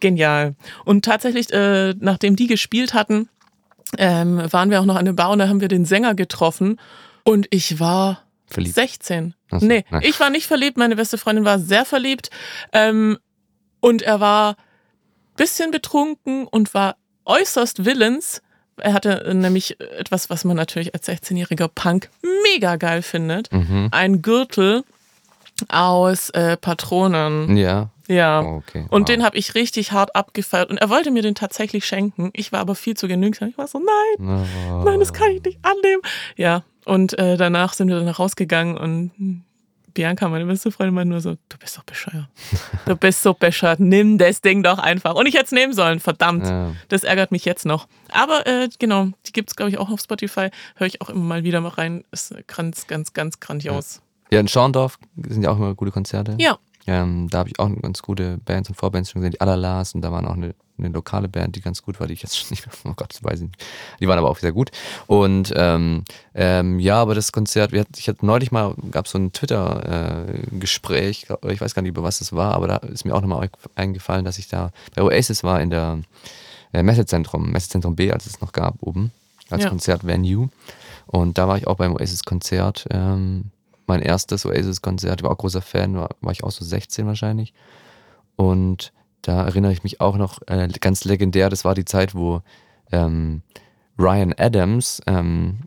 [0.00, 0.54] Genial.
[0.84, 3.28] Und tatsächlich, äh, nachdem die gespielt hatten,
[3.96, 6.78] ähm, waren wir auch noch an der Bar und da haben wir den Sänger getroffen
[7.24, 8.74] und ich war Verliebt.
[8.74, 9.34] 16.
[9.50, 10.02] Ach so, nee, nein.
[10.04, 12.30] ich war nicht verliebt, meine beste Freundin war sehr verliebt
[12.72, 13.18] ähm,
[13.80, 14.56] und er war
[15.36, 18.42] bisschen betrunken und war äußerst willens.
[18.76, 22.10] Er hatte äh, nämlich etwas, was man natürlich als 16-jähriger Punk
[22.42, 23.50] mega geil findet.
[23.52, 23.88] Mhm.
[23.90, 24.84] Ein Gürtel
[25.68, 27.56] aus äh, Patronen.
[27.56, 27.90] Ja.
[28.08, 28.40] Ja.
[28.42, 28.86] Oh, okay.
[28.90, 29.06] Und Wow.
[29.06, 30.70] den habe ich richtig hart abgefeiert.
[30.70, 32.30] Und er wollte mir den tatsächlich schenken.
[32.32, 33.48] Ich war aber viel zu genügsam.
[33.50, 34.82] Ich war so, nein, Oh.
[34.84, 36.02] nein, das kann ich nicht annehmen.
[36.36, 39.44] Ja, und äh, danach sind wir dann rausgegangen und
[39.94, 42.28] Bianca, meine beste Freundin, meinte nur so, du bist doch bescheuert.
[42.86, 45.14] Du bist so bescheuert, nimm das Ding doch einfach.
[45.14, 46.46] Und ich hätte es nehmen sollen, verdammt.
[46.46, 46.72] Ja.
[46.88, 47.88] Das ärgert mich jetzt noch.
[48.12, 50.50] Aber äh, genau, die gibt es, glaube ich, auch auf Spotify.
[50.76, 52.04] Höre ich auch immer mal wieder mal rein.
[52.12, 54.00] Ist ganz, ganz, ganz grandios.
[54.30, 56.36] Ja, in Schorndorf sind ja auch immer gute Konzerte.
[56.38, 56.58] Ja.
[56.88, 60.00] Ähm, da habe ich auch ganz gute Bands und Vorbands schon gesehen, die Alalas und
[60.00, 62.48] da waren auch eine, eine lokale Band, die ganz gut war, die ich jetzt schon
[62.50, 63.62] nicht mehr, oh Gott, das weiß ich nicht.
[64.00, 64.70] Die waren aber auch sehr gut.
[65.06, 69.32] Und ähm, ähm, ja, aber das Konzert, ich hatte neulich mal, gab es so ein
[69.32, 73.50] Twitter-Gespräch, ich weiß gar nicht, über was das war, aber da ist mir auch nochmal
[73.74, 75.98] eingefallen, dass ich da bei Oasis war in der
[76.72, 79.12] äh, Messezentrum, Messezentrum B, als es noch gab, oben,
[79.50, 79.68] als Ja.
[79.68, 80.48] Konzertvenue.
[81.06, 82.86] Und da war ich auch beim Oasis-Konzert.
[82.90, 83.50] Ähm,
[83.88, 87.54] mein erstes Oasis-Konzert, war auch großer Fan, war, war ich auch so 16 wahrscheinlich.
[88.36, 92.42] Und da erinnere ich mich auch noch äh, ganz legendär, das war die Zeit, wo
[92.92, 93.42] ähm,
[93.98, 95.58] Ryan Adams, ähm,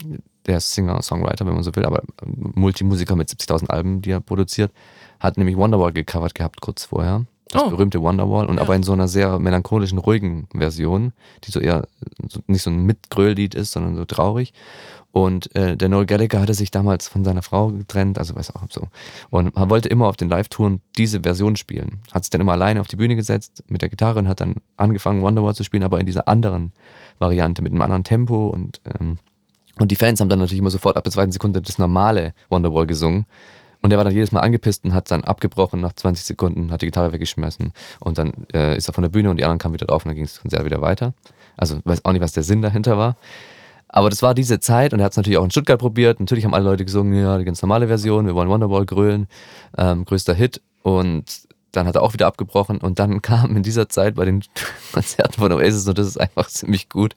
[0.45, 4.71] der Singer-Songwriter, wenn man so will, aber Multimusiker mit 70.000 Alben, die er produziert,
[5.19, 7.25] hat nämlich Wonderwall gecovert gehabt kurz vorher.
[7.51, 7.69] Das Oh.
[7.69, 8.61] berühmte Wonderwall und Ja.
[8.61, 11.87] aber in so einer sehr melancholischen, ruhigen Version, die so eher
[12.29, 14.53] so, nicht so ein Mitgrölllied ist, sondern so traurig.
[15.13, 18.63] Und äh, der Noel Gallagher hatte sich damals von seiner Frau getrennt, also weiß auch
[18.69, 18.87] so.
[19.29, 21.99] Und er wollte immer auf den Live-Touren diese Version spielen.
[22.13, 24.55] Hat sich dann immer alleine auf die Bühne gesetzt mit der Gitarre und hat dann
[24.77, 26.71] angefangen, Wonderwall zu spielen, aber in dieser anderen
[27.19, 28.47] Variante, mit einem anderen Tempo.
[28.47, 29.17] Und, ähm,
[29.79, 32.87] und die Fans haben dann natürlich immer sofort ab der zweiten Sekunde das normale Wonderwall
[32.87, 33.25] gesungen.
[33.81, 36.81] Und er war dann jedes Mal angepisst und hat dann abgebrochen nach 20 Sekunden, hat
[36.81, 39.73] die Gitarre weggeschmissen und dann äh, ist er von der Bühne und die anderen kamen
[39.73, 41.13] wieder drauf und dann ging das Konzert wieder weiter.
[41.57, 43.17] Also weiß auch nicht, was der Sinn dahinter war.
[43.87, 46.19] Aber das war diese Zeit und er hat es natürlich auch in Stuttgart probiert.
[46.19, 49.27] Natürlich haben alle Leute gesungen, ja, die ganz normale Version, wir wollen Wonderwall grölen,
[49.77, 50.61] ähm, größter Hit.
[50.83, 51.25] Und
[51.71, 54.43] dann hat er auch wieder abgebrochen und dann kam in dieser Zeit bei den
[54.93, 57.15] Konzerten von Oasis, und das ist einfach ziemlich gut,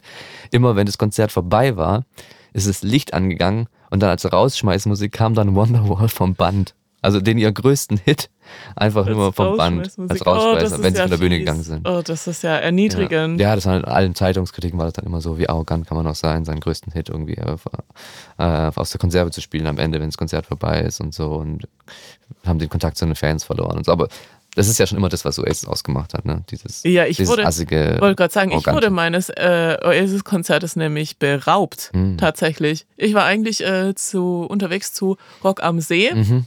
[0.51, 2.05] immer wenn das Konzert vorbei war,
[2.53, 6.75] ist das Licht angegangen und dann als Rausschmeißmusik kam dann Wonderwall vom Band.
[7.01, 8.29] Also den ihr größten Hit
[8.75, 11.89] einfach nur vom Band als Rausschmeißer, oh, wenn sie ja von der Bühne gegangen sind.
[11.89, 13.41] Oh, das ist ja erniedrigend.
[13.41, 15.97] Ja, ja das war in allen Zeitungskritiken war das dann immer so, wie arrogant kann
[15.97, 17.57] man auch sein, seinen größten Hit irgendwie äh,
[18.39, 21.35] äh, aus der Konserve zu spielen am Ende, wenn das Konzert vorbei ist und so
[21.35, 21.69] und
[22.45, 23.93] haben den Kontakt zu den Fans verloren und so.
[23.93, 24.09] Aber
[24.55, 26.43] das ist ja schon immer das, was Oasis ausgemacht hat, ne?
[26.51, 28.77] Dieses, Ja, ich dieses wurde- assige, wollte gerade sagen, ich arrogante.
[28.77, 32.19] wurde meines äh, Oasis-Konzertes nämlich beraubt, Mhm.
[32.19, 32.87] tatsächlich.
[32.97, 36.13] Ich war eigentlich äh, zu, unterwegs zu Rock am See.
[36.15, 36.47] Mhm.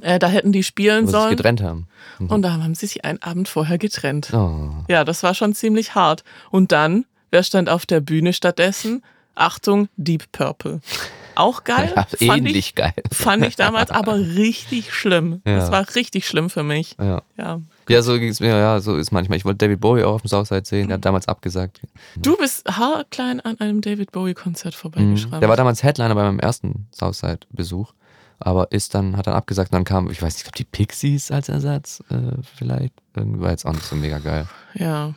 [0.00, 1.36] Äh, da hätten die spielen wo sie sich sollen.
[1.36, 1.86] getrennt haben.
[2.18, 4.30] Und da haben sie sich einen Abend vorher getrennt.
[4.32, 4.70] Oh.
[4.88, 6.24] Ja, das war schon ziemlich hart.
[6.50, 9.02] Und dann, wer stand auf der Bühne stattdessen?
[9.36, 10.80] Achtung, Deep Purple.
[11.36, 11.92] Auch geil.
[11.94, 12.92] Ja, fand ähnlich Ich, geil.
[13.12, 15.40] fand ich damals aber richtig schlimm.
[15.46, 15.56] Ja.
[15.58, 16.96] Das war richtig schlimm für mich.
[16.98, 17.22] Ja.
[17.36, 17.60] Ja.
[17.88, 19.38] Ja, so ging es mir, ja, so ist manchmal.
[19.38, 21.80] Ich wollte David Bowie auch auf dem Southside sehen, der hat damals abgesagt.
[22.16, 24.78] Du bist haarklein an einem David Bowie-Konzert Mhm.
[24.78, 25.40] vorbeigeschrammt.
[25.42, 27.92] Der war damals Headliner bei meinem ersten Southside-Besuch,
[28.40, 30.64] aber ist dann, hat dann abgesagt und dann kam, ich weiß nicht, ich glaube die
[30.64, 32.92] Pixies als Ersatz äh, vielleicht.
[33.14, 34.46] Irgendwie war jetzt auch nicht so mega geil.
[34.74, 35.14] Ja.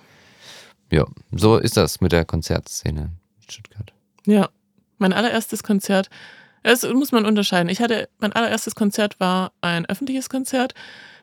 [0.92, 3.02] Ja, so ist das mit der Konzertszene
[3.42, 3.94] in Stuttgart.
[4.26, 4.50] Ja.
[5.00, 6.10] Mein allererstes Konzert,
[6.64, 7.70] das muss man unterscheiden.
[7.70, 10.74] Ich hatte, mein allererstes Konzert war ein öffentliches Konzert.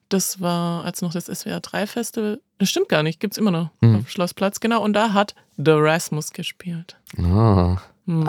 [0.08, 3.70] Das war, als noch das SWR 3 Festival, das stimmt gar nicht, gibt's immer noch
[3.80, 4.00] Mhm.
[4.00, 4.82] auf Schlossplatz, genau.
[4.82, 6.96] Und da hat The Rasmus gespielt.
[7.18, 8.24] Ah, Hm.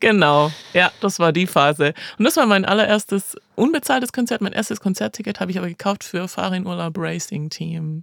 [0.00, 1.94] Genau, ja, das war die Phase.
[2.18, 4.40] Und das war mein allererstes unbezahltes Konzert.
[4.40, 8.02] Mein erstes Konzertticket habe ich aber gekauft für Farin Urlaub Racing Team.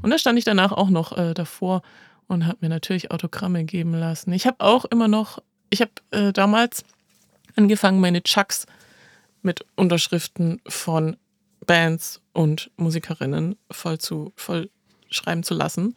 [0.00, 1.82] Und da stand ich danach auch noch äh, davor
[2.28, 4.32] und habe mir natürlich Autogramme geben lassen.
[4.32, 5.38] Ich habe auch immer noch,
[5.70, 6.84] ich habe äh, damals
[7.56, 8.66] angefangen, meine Chucks
[9.42, 11.16] mit Unterschriften von
[11.66, 14.70] Bands und Musikerinnen voll zu voll
[15.10, 15.94] schreiben zu lassen.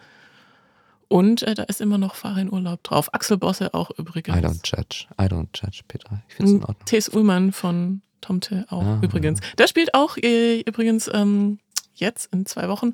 [1.10, 3.13] Und äh, da ist immer noch Farin Urlaub drauf.
[3.13, 4.38] Axel Bosse auch übrigens.
[4.38, 5.06] I don't judge.
[5.20, 6.22] I don't judge, Petra.
[6.28, 6.86] Ich finde es in Ordnung.
[6.86, 7.10] T.S.
[7.10, 9.00] Ullmann von Tomte auch Ah.
[9.02, 9.40] übrigens.
[9.58, 11.60] Der spielt auch äh, übrigens ähm,
[11.96, 12.94] jetzt in zwei Wochen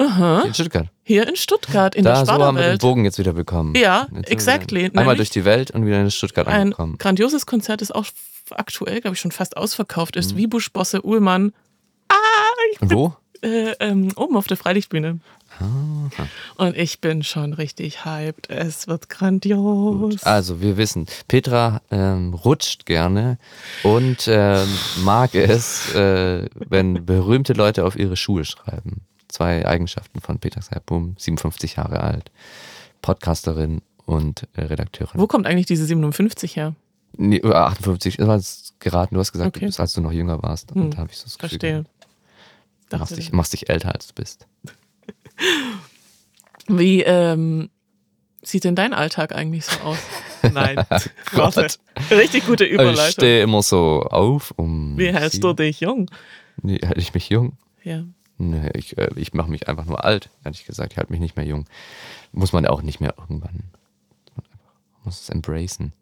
[0.00, 0.86] Aha, In Stuttgart.
[1.02, 2.78] hier in Stuttgart, in da der so haben wir den.
[2.78, 3.74] Bogen jetzt wieder bekommen.
[3.74, 4.84] Ja, Jetzt exactly.
[4.86, 6.96] Einmal Nämlich- durch die Welt und wieder in Stuttgart Ein angekommen.
[6.98, 8.06] grandioses Konzert, das auch
[8.50, 10.20] aktuell, glaube ich, schon fast ausverkauft Mhm.
[10.20, 10.36] ist.
[10.36, 11.52] Wie Busch, Bosse, Ullmann,
[12.80, 13.14] Und wo?
[13.42, 15.20] äh, ähm, oben auf der Freilichtbühne.
[15.58, 16.08] Ah,
[16.56, 18.48] Und ich bin schon richtig hyped.
[18.50, 20.22] Es wird grandios.
[20.22, 23.38] Also, wir wissen, Petra ähm, rutscht gerne
[23.82, 24.68] und ähm,
[25.02, 29.02] mag es, äh, wenn berühmte Leute auf ihre Schuhe schreiben.
[29.30, 32.30] Zwei Eigenschaften von Petra Serbum, 57 Jahre alt,
[33.00, 35.20] Podcasterin und äh, Redakteurin.
[35.20, 36.74] Wo kommt eigentlich diese 57 her?
[37.16, 39.14] Nee, äh, 58, das war jetzt geraten.
[39.14, 39.60] Du hast gesagt, Okay.
[39.60, 40.72] du bist, als du noch jünger warst.
[40.74, 41.84] Hm, Und da habe ich so das Gefühl, Verstehe.
[42.90, 44.46] Du machst dich, machst dich älter, als du bist.
[46.68, 47.70] Wie ähm,
[48.42, 49.98] sieht denn dein Alltag eigentlich so aus?
[50.52, 50.84] Nein.
[51.32, 51.66] Warte.
[52.10, 53.12] Richtig gute Ich Überleitung.
[53.12, 54.96] stehe immer so auf, um.
[54.98, 56.10] Wie hältst du dich jung?
[56.62, 57.54] Nee, halte ich mich jung?
[57.82, 58.04] Ja.
[58.40, 60.92] Nee, ich, äh, ich mache mich einfach nur alt, ehrlich gesagt.
[60.92, 61.66] Ich halte mich nicht mehr jung.
[62.32, 63.64] Muss man auch nicht mehr irgendwann.
[64.34, 64.44] Man
[65.04, 65.92] muss es embracen.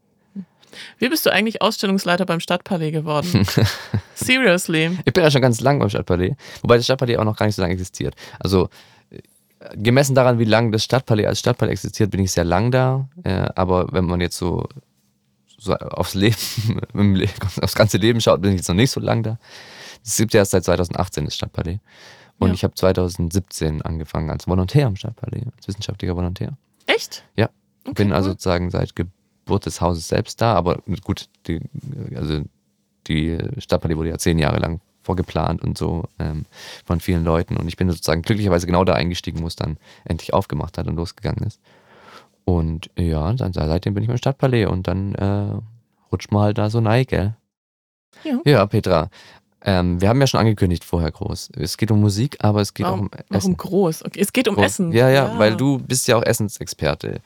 [0.99, 3.45] Wie bist du eigentlich Ausstellungsleiter beim Stadtpalais geworden?
[4.15, 4.97] Seriously.
[5.05, 7.57] Ich bin ja schon ganz lang beim Stadtpalais, wobei das Stadtpalais auch noch gar nicht
[7.57, 8.15] so lange existiert.
[8.39, 8.69] Also
[9.11, 9.19] äh,
[9.77, 13.09] gemessen daran, wie lange das Stadtpalais als Stadtpalais existiert, bin ich sehr lang da.
[13.25, 14.69] Äh, aber wenn man jetzt so,
[15.59, 16.37] so aufs Leben,
[17.63, 19.39] aufs ganze Leben schaut, bin ich jetzt noch nicht so lang da.
[20.05, 21.81] Es gibt ja erst seit 2018 das Stadtpalais.
[22.39, 22.55] Und Ja.
[22.55, 26.57] ich habe 2017 angefangen als Volontär am Stadtpalais, als wissenschaftlicher Volontär.
[26.87, 27.25] Echt?
[27.37, 27.51] Ja.
[27.85, 28.33] Okay, bin also cool.
[28.35, 31.61] sozusagen seit Geburt des Hauses selbst da, aber gut, die,
[32.15, 32.43] also
[33.07, 36.45] die Stadtpalais wurde ja zehn Jahre lang vorgeplant und so ähm,
[36.85, 40.35] von vielen Leuten und ich bin sozusagen glücklicherweise genau da eingestiegen, wo es dann endlich
[40.35, 41.61] aufgemacht hat und losgegangen ist.
[42.45, 45.53] Und ja, dann seitdem bin ich beim Stadtpalais und dann äh,
[46.13, 47.35] rutscht man halt da so rein, gell?
[48.25, 48.41] Ja.
[48.45, 49.09] Ja, Petra.
[49.71, 51.51] Ähm, wir haben ja schon angekündigt vorher groß.
[51.59, 53.27] Es geht um Musik, aber es geht auch Warum, um Essen.
[53.29, 54.05] warum groß?
[54.07, 54.93] Okay, es geht um Oh, Essen.
[54.93, 57.21] Ja, ja, weil du bist ja auch Essensexperte.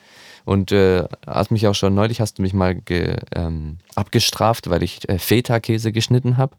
[0.45, 4.83] Und äh, hast mich auch schon, neulich hast du mich mal ge, ähm, abgestraft, weil
[4.83, 6.57] ich äh, Feta-Käse geschnitten habe.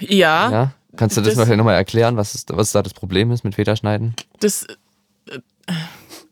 [0.00, 0.72] Ja, Ja?
[0.96, 4.14] Kannst du das, das- nochmal erklären, was, ist, was da das Problem ist mit Feta-Schneiden?
[4.40, 4.64] das.
[5.26, 5.38] äh,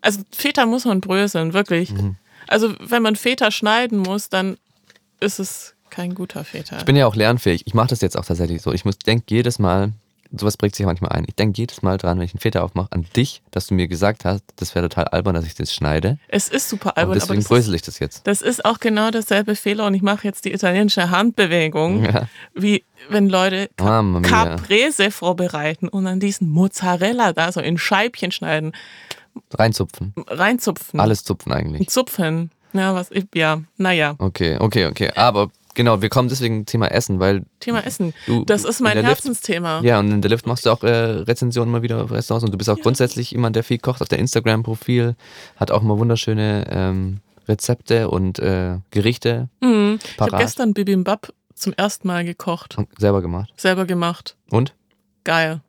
[0.03, 1.93] Also, Feta muss man bröseln, wirklich.
[1.93, 2.17] Mhm.
[2.47, 4.59] Also, wenn man Feta schneiden muss, dann
[5.21, 6.79] ist es kein guter Feta.
[6.79, 7.63] Ich bin ja auch lernfähig.
[7.67, 8.73] Ich mache das jetzt auch tatsächlich so.
[8.73, 9.93] Ich muss denke jedes Mal,
[10.35, 11.25] sowas prägt sich manchmal ein.
[11.29, 13.87] Ich denke jedes Mal dran, wenn ich einen Feta aufmache, an dich, dass du mir
[13.87, 16.19] gesagt hast, das wäre total albern, dass ich das schneide.
[16.29, 18.27] Es ist super albern, und deswegen aber brösel ich das jetzt.
[18.27, 22.29] das ist auch genau derselbe Fehler und ich mache jetzt die italienische Handbewegung, Ja.
[22.55, 23.69] wie wenn Leute.
[23.77, 28.73] Caprese vorbereiten und dann diesen Mozzarella da so in Scheibchen schneiden,
[29.53, 30.15] Reinzupfen.
[30.29, 31.01] reinzupfen.
[31.01, 31.89] Alles zupfen eigentlich.
[31.89, 32.51] Zupfen.
[32.75, 34.15] Ja, was, ja, naja.
[34.19, 35.11] Okay, okay, okay.
[35.15, 38.15] Aber genau, wir kommen deswegen Thema Essen, weil Thema Essen.
[38.27, 39.81] Du- das ist mein Herzensthema.
[39.83, 42.53] Ja, und in der Lift machst du auch äh, Rezensionen mal wieder auf Restaurants und
[42.53, 45.17] du bist auch grundsätzlich jemand, der viel kocht auf der Instagram-Profil,
[45.57, 49.99] hat auch mal wunderschöne ähm, Rezepte und äh, Gerichte Mhm.
[50.05, 53.53] Ich habe gestern Bibimbap zum ersten Mal gekocht, und selber gemacht.
[53.57, 54.37] selber gemacht.
[54.51, 54.75] Und?
[55.25, 55.61] Geil.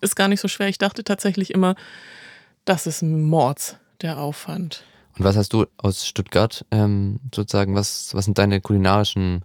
[0.00, 0.68] Ist gar nicht so schwer.
[0.68, 1.74] Ich dachte tatsächlich immer,
[2.64, 4.84] das ist ein Mords, der Aufwand.
[5.18, 9.44] Und was hast du aus Stuttgart ähm, sozusagen, was, was sind deine kulinarischen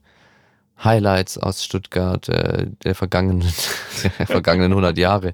[0.84, 3.42] Highlights aus Stuttgart äh, der vergangenen,
[4.20, 5.34] der vergangenen 100 Jahre?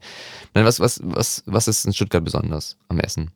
[0.54, 3.32] Nein, was, was, was, was ist in Stuttgart besonders am Essen?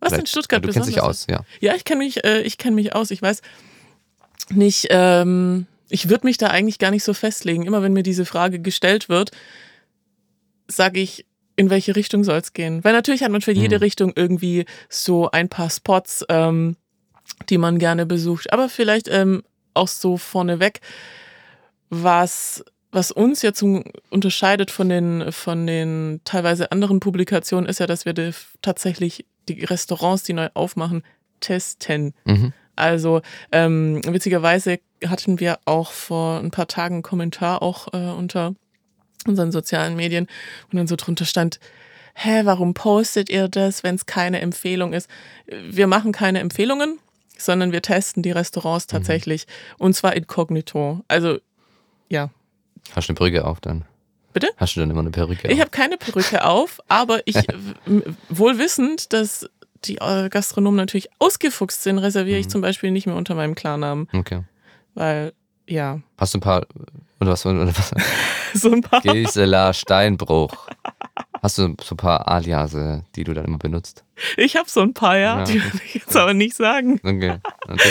[0.00, 1.30] Was in Vielleicht- Stuttgart Du besonders kennst dich aus, ist?
[1.30, 1.40] ja.
[1.60, 3.10] Ja, ich kenne mich, äh, ich kenne mich aus.
[3.10, 3.42] Ich weiß
[4.50, 7.66] nicht, ähm, ich würde mich da eigentlich gar nicht so festlegen.
[7.66, 9.30] Immer wenn mir diese Frage gestellt wird,
[10.68, 11.26] sage ich,
[11.60, 12.82] in welche Richtung soll es gehen?
[12.84, 13.82] Weil natürlich hat man für jede Mhm.
[13.82, 16.76] Richtung irgendwie so ein paar Spots, ähm,
[17.48, 18.52] die man gerne besucht.
[18.52, 19.42] Aber vielleicht ähm,
[19.74, 20.80] auch so vorneweg,
[21.90, 27.86] was, was uns jetzt un- unterscheidet von den, von den teilweise anderen Publikationen, ist ja,
[27.86, 28.30] dass wir die,
[28.62, 31.02] tatsächlich die Restaurants, die neu aufmachen,
[31.40, 32.14] testen.
[32.24, 32.52] Mhm.
[32.76, 33.20] Also
[33.52, 38.54] ähm, witzigerweise hatten wir auch vor ein paar Tagen einen Kommentar auch äh, unter
[39.26, 40.26] unseren sozialen Medien,
[40.70, 41.60] und dann so drunter stand,
[42.14, 45.08] hä, warum postet ihr das, wenn es keine Empfehlung ist?
[45.46, 46.98] Wir machen keine Empfehlungen,
[47.38, 49.46] sondern wir testen die Restaurants tatsächlich
[49.78, 51.02] und zwar inkognito.
[51.08, 51.38] Also
[52.08, 52.30] ja,
[52.92, 53.84] Hast du eine Perücke auf dann?
[54.32, 54.48] Bitte?
[54.56, 55.60] Hast du dann immer eine Perücke ich auf?
[55.60, 57.36] habe keine Perücke auf, aber ich
[58.28, 59.48] wohl wissend, dass
[59.84, 62.50] die äh, Gastronomen natürlich ausgefuchst sind, reserviere ich Mhm.
[62.50, 64.42] zum Beispiel nicht mehr unter meinem Klarnamen, Okay.
[64.94, 65.32] weil
[65.70, 66.66] ja, Hast du ein paar,
[67.20, 67.92] oder was, oder was?
[68.54, 69.00] so ein paar.
[69.00, 70.68] Gisela Steinbruch.
[71.42, 74.04] Hast du so ein paar Aliase, die du dann immer benutzt?
[74.36, 75.44] Ich habe so ein paar, ja, Ja.
[75.44, 77.00] die will ich jetzt aber nicht sagen.
[77.02, 77.38] Okay.
[77.66, 77.88] Okay.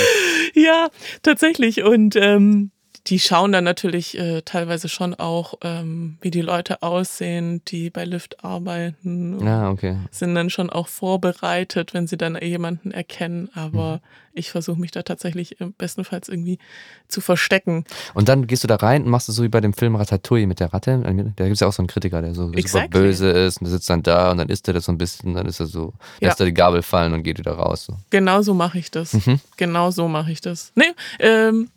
[0.54, 0.89] Ja,
[1.24, 1.84] tatsächlich.
[1.84, 2.72] Und ähm,
[3.07, 8.05] die schauen dann natürlich äh, teilweise schon auch, ähm, wie die Leute aussehen, die bei
[8.05, 9.43] Lyft arbeiten.
[9.43, 9.97] Ja, okay.
[10.12, 13.49] Sind dann schon auch vorbereitet, wenn sie dann jemanden erkennen.
[13.55, 13.99] Aber Mhm.
[14.33, 16.59] ich versuche mich da tatsächlich äh, bestenfalls irgendwie
[17.07, 17.85] zu verstecken.
[18.13, 20.45] Und dann gehst du da rein und machst es so wie bei dem Film Ratatouille
[20.47, 20.99] mit der Ratte.
[21.01, 21.12] Da
[21.45, 23.01] gibt es ja auch so einen Kritiker, der so super Exactly.
[23.01, 25.33] böse ist und der sitzt dann da und dann isst er das so ein bisschen,
[25.33, 26.27] dann ist er so, Ja.
[26.29, 27.85] lässt er die Gabel fallen und geht wieder raus.
[27.85, 27.97] So.
[28.12, 29.13] Genau so mache ich das.
[29.13, 29.39] Mhm.
[29.57, 30.71] Genau so mache ich das.
[30.75, 30.83] Nee,
[31.19, 31.69] ähm,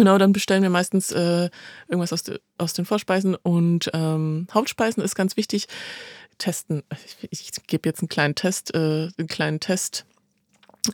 [0.00, 1.50] genau, dann bestellen wir meistens äh,
[1.88, 5.66] irgendwas aus, de, aus den Vorspeisen und ähm, Hauptspeisen ist ganz wichtig.
[6.38, 6.82] Testen.
[7.04, 10.06] Ich, ich gebe jetzt einen kleinen Test, äh, einen kleinen Test,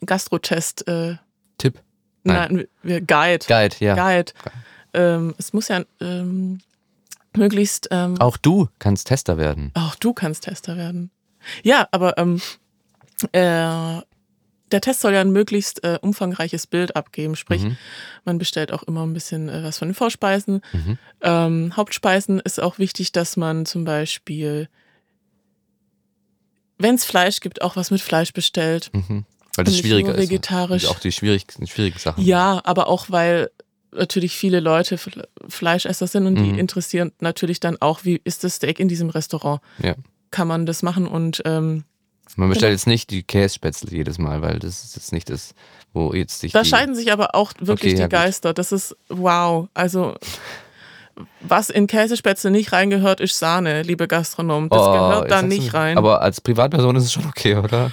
[0.05, 0.87] Gastrotest.
[0.88, 1.16] Äh,
[1.57, 1.81] Tipp.
[2.25, 2.66] Nein.
[2.83, 3.47] wir, Guide.
[3.47, 3.95] Guide, ja.
[3.95, 4.33] Guide.
[4.92, 6.59] Ähm, es muss ja ähm,
[7.37, 7.88] möglichst.
[7.92, 9.71] Ähm, Auch du kannst Tester werden.
[9.75, 11.11] auch du kannst Tester werden.
[11.62, 12.40] Ja, aber ähm,
[13.33, 14.01] äh,
[14.72, 17.37] der Test soll ja ein möglichst äh, umfangreiches Bild abgeben.
[17.37, 17.76] Sprich, Mhm.
[18.24, 20.61] man bestellt auch immer ein bisschen äh, was von den Vorspeisen.
[20.72, 20.98] Mhm.
[21.22, 24.68] Ähm, Hauptspeisen ist auch wichtig, dass man zum Beispiel,
[26.79, 28.90] wenn es Fleisch gibt, auch was mit Fleisch bestellt.
[28.92, 29.24] Mhm.
[29.57, 30.29] Weil das schwieriger nur ist.
[30.31, 30.85] vegetarisch.
[30.85, 32.22] Und auch die schwierig, schwierigen Sachen.
[32.22, 33.50] Ja, aber auch weil
[33.92, 36.52] natürlich viele Leute Fle- Fleischesser sind und Mhm.
[36.55, 39.62] die interessieren natürlich dann auch, wie ist das Steak in diesem Restaurant?
[39.83, 39.94] Ja.
[40.31, 41.85] Kann man das machen und ähm,
[42.34, 42.74] Man bestellt Genau.
[42.74, 45.54] jetzt nicht die Kässpätzle jedes Mal, weil das ist jetzt nicht das,
[45.94, 48.24] wo jetzt sich Da scheiden sich aber auch wirklich Okay, ja, die gut.
[48.24, 48.52] Geister.
[48.52, 49.68] Das ist wow.
[49.74, 50.14] Also
[51.40, 54.68] was in Käsespätzle nicht reingehört, ist Sahne, liebe Gastronomen.
[54.68, 55.96] Das Oh, gehört da nicht rein.
[55.96, 57.90] Aber als Privatperson ist es schon okay, oder?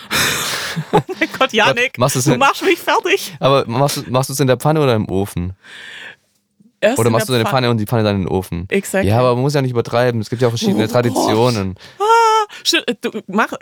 [0.92, 3.34] mein Gott, Janik, Machst du machst mich fertig.
[3.40, 5.54] Aber machst du machst du es in der Pfanne oder im Ofen?
[6.82, 8.66] Erst Oder machst du es in der Pfanne und die Pfanne dann in den Ofen?
[8.68, 9.10] Exactly.
[9.10, 10.20] Ja, aber man muss ja nicht übertreiben.
[10.20, 11.76] Es gibt ja auch verschiedene Oh, Traditionen.
[12.88, 13.54] Äh, Du mach,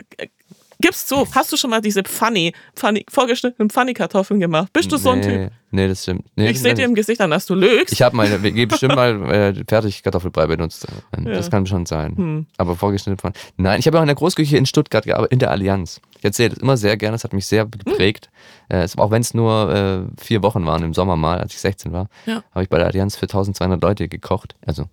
[0.82, 1.26] gibst zu.
[1.34, 4.70] Hast du schon mal diese Pfanni, Pfanni vorgeschnittenen Pfanni-Kartoffeln gemacht?
[4.74, 5.30] Bist du so ein Typ?
[5.32, 6.26] nee, nee, das stimmt.
[6.36, 7.92] Nee, Ich sehe dir im Gesicht an, dass du lügst.
[7.94, 10.86] Ich habe geben bestimmt mal äh, fertig Kartoffelbrei benutzt.
[11.12, 11.50] Das Ja.
[11.50, 12.16] kann schon sein.
[12.16, 12.46] Hm.
[12.58, 13.32] Aber vorgeschnitten von.
[13.56, 16.00] Nein, ich habe auch in der Großküche in Stuttgart gearbeitet, in der Allianz.
[16.18, 18.28] Ich erzähle das immer sehr gerne, das hat mich sehr geprägt.
[18.68, 21.60] Äh, es, auch wenn es nur äh, vier Wochen waren im Sommer mal, als ich
[21.60, 22.44] 16 war, Ja.
[22.52, 24.54] habe ich bei der Allianz für 1200 Leute gekocht.
[24.66, 24.84] Also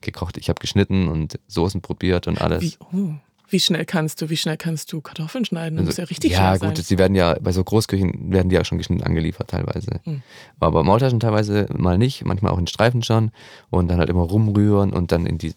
[0.00, 2.62] gekocht, ich habe geschnitten und Soßen probiert und alles.
[2.62, 3.10] Wie, oh,
[3.50, 5.76] wie schnell kannst du, wie schnell kannst du Kartoffeln schneiden?
[5.76, 6.86] Das muss ja richtig Also, ja, schnell gut, sein.
[6.88, 10.00] die werden ja, bei so Großküchen werden die ja schon geschnitten angeliefert teilweise.
[10.04, 10.22] Hm.
[10.60, 13.30] Aber Maultaschen teilweise mal nicht, manchmal auch in Streifen schon
[13.70, 15.54] und dann halt immer rumrühren und dann in die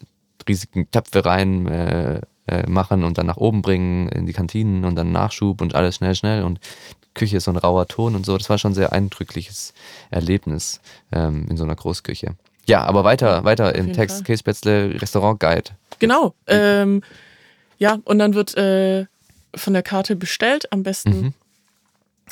[0.48, 4.96] riesigen Töpfe rein äh, äh, machen und dann nach oben bringen in die Kantinen und
[4.96, 6.58] dann Nachschub und alles schnell, schnell und
[7.14, 8.36] Küche ist so ein rauer Ton und so.
[8.36, 9.74] Das war schon ein sehr eindrückliches
[10.10, 10.80] Erlebnis
[11.12, 12.36] ähm, in so einer Großküche.
[12.66, 14.24] Ja, aber weiter, weiter im Text, Fall.
[14.24, 15.70] Käsespätzle Restaurant Guide.
[15.98, 16.34] Genau.
[16.46, 17.02] Ähm,
[17.82, 19.06] ja, und dann wird äh,
[19.56, 21.20] von der Karte bestellt, am besten.
[21.20, 21.34] Mhm.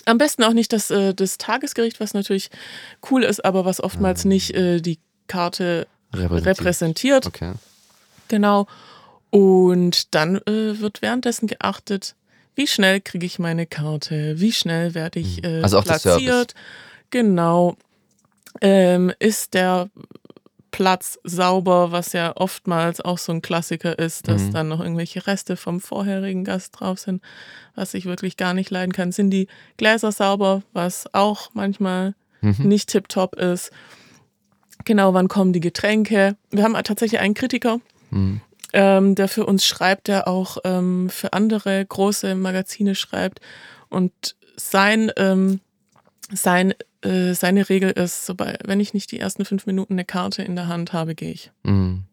[0.05, 2.51] Am besten auch nicht das, äh, das Tagesgericht, was natürlich
[3.11, 4.29] cool ist, aber was oftmals mhm.
[4.29, 6.47] nicht äh, die Karte repräsentiert.
[6.47, 7.27] repräsentiert.
[7.27, 7.53] Okay.
[8.29, 8.69] Genau.
[9.31, 12.15] Und dann äh, wird währenddessen geachtet,
[12.55, 15.49] wie schnell kriege ich meine Karte, wie schnell werde ich mhm.
[15.49, 16.55] äh, also auch platziert.
[17.11, 17.77] Genau.
[18.61, 19.91] Ähm, ist der
[20.71, 24.53] Platz sauber, was ja oftmals auch so ein Klassiker ist, dass mhm.
[24.53, 27.23] dann noch irgendwelche Reste vom vorherigen Gast drauf sind,
[27.75, 29.13] was ich wirklich gar nicht leiden kann.
[29.13, 32.57] Sind die Gläser sauber, was auch manchmal mhm.
[32.59, 33.71] nicht tiptop ist.
[34.85, 36.37] Genau, wann kommen die Getränke?
[36.51, 37.81] Wir haben tatsächlich einen Kritiker,
[38.11, 38.41] mhm
[38.73, 43.41] ähm, der für uns schreibt, der auch ähm, für andere große Magazine schreibt.
[43.89, 45.61] Und sein, ähm,
[46.33, 50.43] sein, äh, seine Regel ist, sobald, wenn ich nicht die ersten fünf Minuten eine Karte
[50.43, 51.51] in der Hand habe, gehe ich.
[51.63, 52.05] Mhm.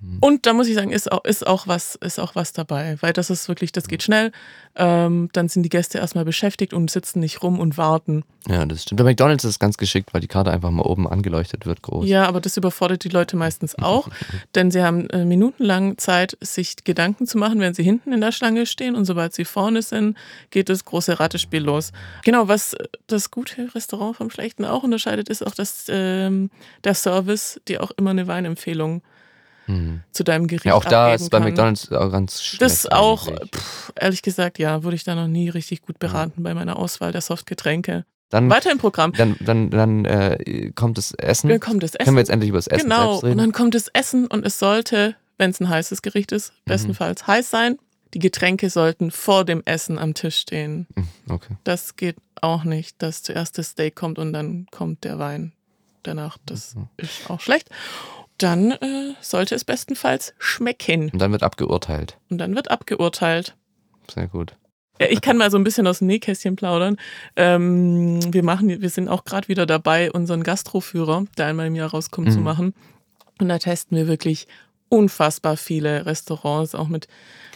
[0.00, 0.18] Mhm.
[0.20, 3.12] Und da muss ich sagen, ist auch, ist auch was, ist auch was dabei, weil
[3.12, 4.32] das ist wirklich, das geht schnell.
[4.76, 8.24] Ähm, dann sind die Gäste erstmal beschäftigt und sitzen nicht rum und warten.
[8.46, 8.98] Ja, das stimmt.
[8.98, 12.08] Bei McDonalds ist es ganz geschickt, weil die Karte einfach mal oben angeleuchtet wird, groß.
[12.08, 14.08] Ja, aber das überfordert die Leute meistens auch,
[14.54, 18.32] denn sie haben äh, minutenlang Zeit, sich Gedanken zu machen, während sie hinten in der
[18.32, 20.16] Schlange stehen und sobald sie vorne sind,
[20.50, 21.92] geht das große Ratespiel los.
[22.24, 22.76] Genau, was
[23.08, 26.50] das gute Restaurant vom schlechten auch unterscheidet, ist auch, dass ähm,
[26.84, 29.02] der Service dir auch immer eine Weinempfehlung
[29.68, 30.00] hm.
[30.12, 30.64] zu deinem Gericht.
[30.64, 32.62] Ja, auch da ist bei McDonalds auch ganz schlecht.
[32.62, 36.42] Das auch, pff, ehrlich gesagt, ja, wurde ich da noch nie richtig gut beraten ja.
[36.42, 38.04] bei meiner Auswahl der Softgetränke.
[38.30, 39.12] Dann, Weiter im Programm.
[39.12, 41.48] Dann, dann, dann äh, kommt das Essen.
[41.48, 42.04] Dann kommt das Essen.
[42.04, 43.16] Können wir jetzt endlich über das Essen genau.
[43.16, 43.32] reden?
[43.32, 46.70] Und dann kommt das Essen und es sollte, wenn es ein heißes Gericht ist, mhm.
[46.70, 47.26] bestenfalls mhm.
[47.26, 47.78] heiß sein.
[48.14, 50.86] Die Getränke sollten vor dem Essen am Tisch stehen.
[50.94, 51.56] Mhm, okay.
[51.64, 55.52] Das geht auch nicht, dass zuerst das Steak kommt und dann kommt der Wein
[56.04, 56.38] danach.
[56.46, 56.88] Das mhm.
[56.96, 57.68] ist auch schlecht
[58.38, 61.10] dann äh, sollte es bestenfalls schmecken.
[61.10, 62.16] Und dann wird abgeurteilt.
[62.30, 63.56] Und dann wird abgeurteilt.
[64.12, 64.54] Sehr gut.
[64.98, 66.96] Ich kann mal so ein bisschen aus dem Nähkästchen plaudern.
[67.36, 71.90] Ähm, wir machen, wir sind auch gerade wieder dabei, unseren Gastroführer, der einmal im Jahr
[71.90, 72.32] rauskommt, mhm.
[72.32, 72.74] zu machen.
[73.40, 74.48] Und da testen wir wirklich
[74.88, 77.06] unfassbar viele Restaurants, auch mit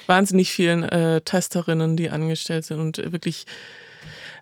[0.06, 3.46] wahnsinnig vielen äh, Testerinnen, die angestellt sind und wirklich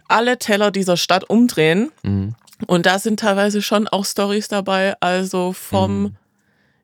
[0.09, 1.91] alle Teller dieser Stadt umdrehen.
[2.03, 2.35] Mhm.
[2.67, 6.17] Und da sind teilweise schon auch Stories dabei, also vom mhm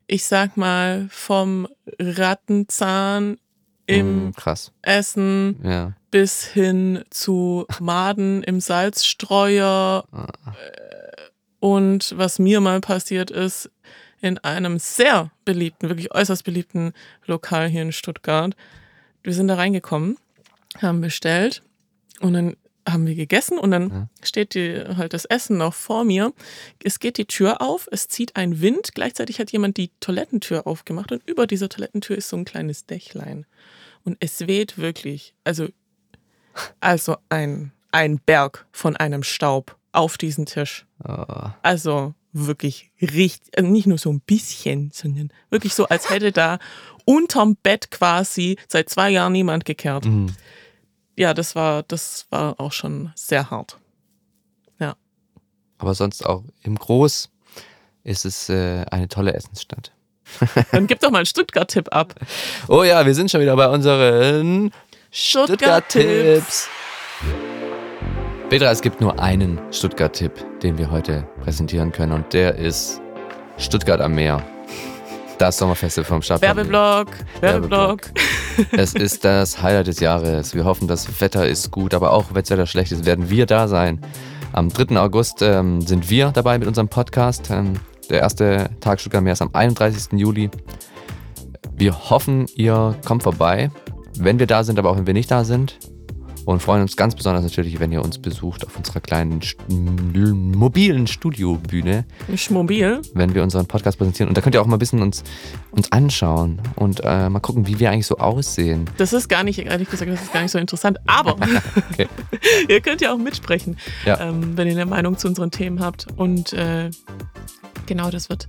[0.06, 3.38] ich sag mal, vom Rattenzahn
[3.86, 4.32] im mm,
[4.82, 5.92] Essen ja.
[6.10, 10.04] bis hin zu Maden im Salzstreuer.
[10.10, 10.26] Ah.
[11.60, 13.70] Und was mir mal passiert ist,
[14.20, 16.92] in einem sehr beliebten, wirklich äußerst beliebten
[17.26, 18.56] Lokal hier in Stuttgart.
[19.22, 20.16] Wir sind da reingekommen,
[20.80, 21.62] haben bestellt
[22.20, 24.08] und dann haben wir gegessen und dann ja.
[24.22, 26.32] steht die, halt das Essen noch vor mir.
[26.82, 31.12] Es geht die Tür auf, es zieht ein Wind, gleichzeitig hat jemand die Toilettentür aufgemacht
[31.12, 33.46] und über dieser Toilettentür ist so ein kleines Dächlein.
[34.04, 35.68] Und es weht wirklich, also,
[36.80, 40.86] also ein, ein Berg von einem Staub auf diesen Tisch.
[41.04, 41.24] Oh.
[41.62, 46.58] Also wirklich richtig, also nicht nur so ein bisschen, sondern wirklich so, als hätte da
[47.04, 50.04] unterm Bett quasi seit zwei Jahren niemand gekehrt.
[50.04, 50.34] Mhm
[51.16, 53.78] ja, das war, das war auch schon sehr hart.
[54.78, 54.96] Ja.
[55.78, 57.30] Aber sonst auch im Groß
[58.04, 59.92] ist es äh, eine tolle Essensstadt.
[60.72, 62.14] Dann gib doch mal einen Stuttgart-Tipp ab.
[62.68, 64.72] Oh ja, wir sind schon wieder bei unseren
[65.10, 66.68] Stuttgart-Tipps.
[68.48, 73.00] Petra, es gibt nur einen Stuttgart-Tipp, den wir heute präsentieren können und der ist
[73.58, 74.44] Stuttgart am Meer.
[75.38, 76.56] Das Sommerfeste vom Stadtpark.
[76.56, 77.08] Werbeblock,
[77.40, 78.00] Werbeblock.
[78.72, 80.54] Es ist das Highlight des Jahres.
[80.54, 83.44] Wir hoffen, das Wetter ist gut, aber auch wenn das Wetter schlecht ist, werden wir
[83.44, 84.00] da sein.
[84.52, 84.96] Am 3.
[84.98, 87.50] August ähm, sind wir dabei mit unserem Podcast.
[87.50, 87.74] Ähm,
[88.08, 90.18] der erste Tag Stuttgart Meer ist am 31.
[90.18, 90.50] Juli.
[91.74, 93.70] Wir hoffen, ihr kommt vorbei,
[94.16, 95.78] wenn wir da sind, aber auch wenn wir nicht da sind
[96.46, 102.04] und freuen uns ganz besonders natürlich, wenn ihr uns besucht auf unserer kleinen mobilen Studiobühne.
[102.36, 103.02] Schmobil.
[103.14, 104.28] Wenn wir unseren Podcast präsentieren.
[104.28, 105.24] Und da könnt ihr auch mal ein bisschen uns,
[105.72, 108.88] uns anschauen und äh, mal gucken, wie wir eigentlich so aussehen.
[108.96, 110.98] Das ist gar nicht, ehrlich gesagt, das ist gar nicht so interessant.
[111.06, 111.36] Aber
[112.68, 114.20] ihr könnt ja auch mitsprechen, ja.
[114.20, 116.06] Ähm, wenn ihr eine Meinung zu unseren Themen habt.
[116.16, 116.90] Und äh,
[117.86, 118.46] genau, das wird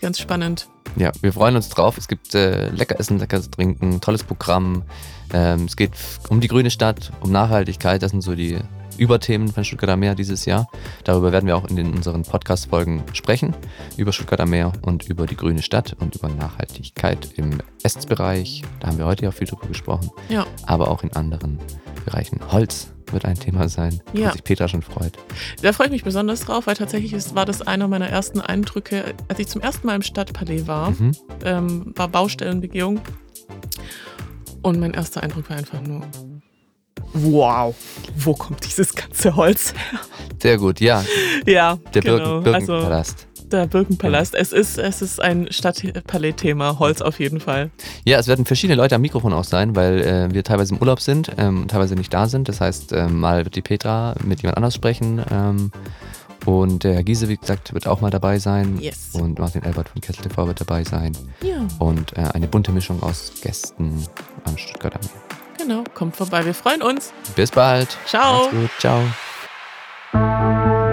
[0.00, 0.68] ganz spannend.
[0.96, 1.98] Ja, wir freuen uns drauf.
[1.98, 4.84] Es gibt äh, lecker Essen, lecker Trinken, tolles Programm.
[5.32, 5.92] Ähm, es geht
[6.28, 8.02] um die grüne Stadt, um Nachhaltigkeit.
[8.02, 8.58] Das sind so die
[8.96, 10.68] Überthemen von Stuttgarter Meer dieses Jahr.
[11.02, 13.54] Darüber werden wir auch in den, unseren Podcast-Folgen sprechen.
[13.96, 18.62] Über Stuttgarter Meer und über die grüne Stadt und über Nachhaltigkeit im Essensbereich.
[18.80, 20.10] Da haben wir heute ja viel drüber gesprochen.
[20.28, 20.46] Ja.
[20.66, 21.58] Aber auch in anderen
[22.04, 22.40] Bereichen.
[22.52, 24.28] Holz wird ein Thema sein, Ja.
[24.28, 25.12] wo sich Petra schon freut.
[25.62, 29.38] Da freue ich mich besonders drauf, weil tatsächlich war das einer meiner ersten Eindrücke, als
[29.38, 30.90] ich zum ersten Mal im Stadtpalais war.
[30.90, 31.12] Mhm.
[31.44, 33.00] Ähm, war Baustellenbegehung.
[34.62, 36.02] Und mein erster Eindruck war einfach nur,
[37.12, 37.74] wow,
[38.16, 40.00] wo kommt dieses ganze Holz her?
[40.42, 41.04] Sehr gut, ja.
[41.46, 42.16] Ja, Der genau.
[42.40, 43.26] Birken, also Birkenpalast.
[43.54, 44.34] Der Birkenpalast.
[44.34, 47.70] Es, ist, es ist ein Stadtpalais-Thema, Holz auf jeden Fall.
[48.04, 51.00] Ja, es werden verschiedene Leute am Mikrofon auch sein, weil äh, wir teilweise im Urlaub
[51.00, 52.48] sind, ähm, teilweise nicht da sind.
[52.48, 55.22] Das heißt, ähm, mal wird die Petra mit jemand anders sprechen.
[55.30, 55.70] Ähm,
[56.46, 58.78] und der Herr Giese, wie gesagt, wird auch mal dabei sein.
[58.78, 59.10] Yes.
[59.14, 61.16] Und Martin Elbert von Kessel TV wird dabei sein.
[61.42, 64.04] Ja, Und äh, eine bunte Mischung aus Gästen
[64.44, 65.10] am Stuttgarter Meer.
[65.66, 65.84] genau.
[65.94, 66.44] Kommt vorbei.
[66.44, 67.12] Wir freuen uns.
[67.34, 67.96] Bis bald.
[68.06, 68.42] Ciao.
[68.42, 68.70] Macht's gut.
[70.12, 70.83] Ciao.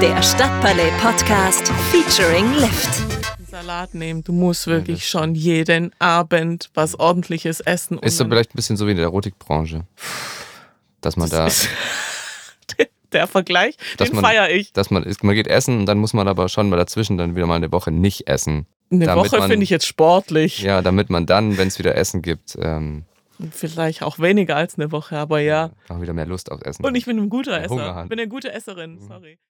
[0.00, 3.02] Der Stadtpalais Podcast featuring Lift.
[3.50, 4.22] Salat nehmen.
[4.24, 7.98] Du musst wirklich schon jeden Abend was ordentliches essen.
[7.98, 9.84] und Ist so vielleicht ein bisschen so wie in der Erotikbranche.
[11.00, 11.68] Dass man da, ist-
[13.12, 14.72] der Vergleich, Dass den man- feier ich.
[14.72, 17.34] dass man, ist- man geht essen und dann muss man aber schon mal dazwischen dann
[17.36, 18.66] wieder mal eine Woche nicht essen.
[18.90, 20.60] Eine damit Woche finde ich jetzt sportlich.
[20.62, 23.04] Ja, damit man dann, wenn es wieder Essen gibt, ähm,
[23.52, 25.70] Vielleicht auch weniger als eine Woche, aber ja.
[25.88, 27.94] auch wieder mehr Lust auf Essen Und ich bin ein guter Esser.
[27.94, 28.08] hat.
[28.08, 29.38] bin eine gute Esserin, sorry.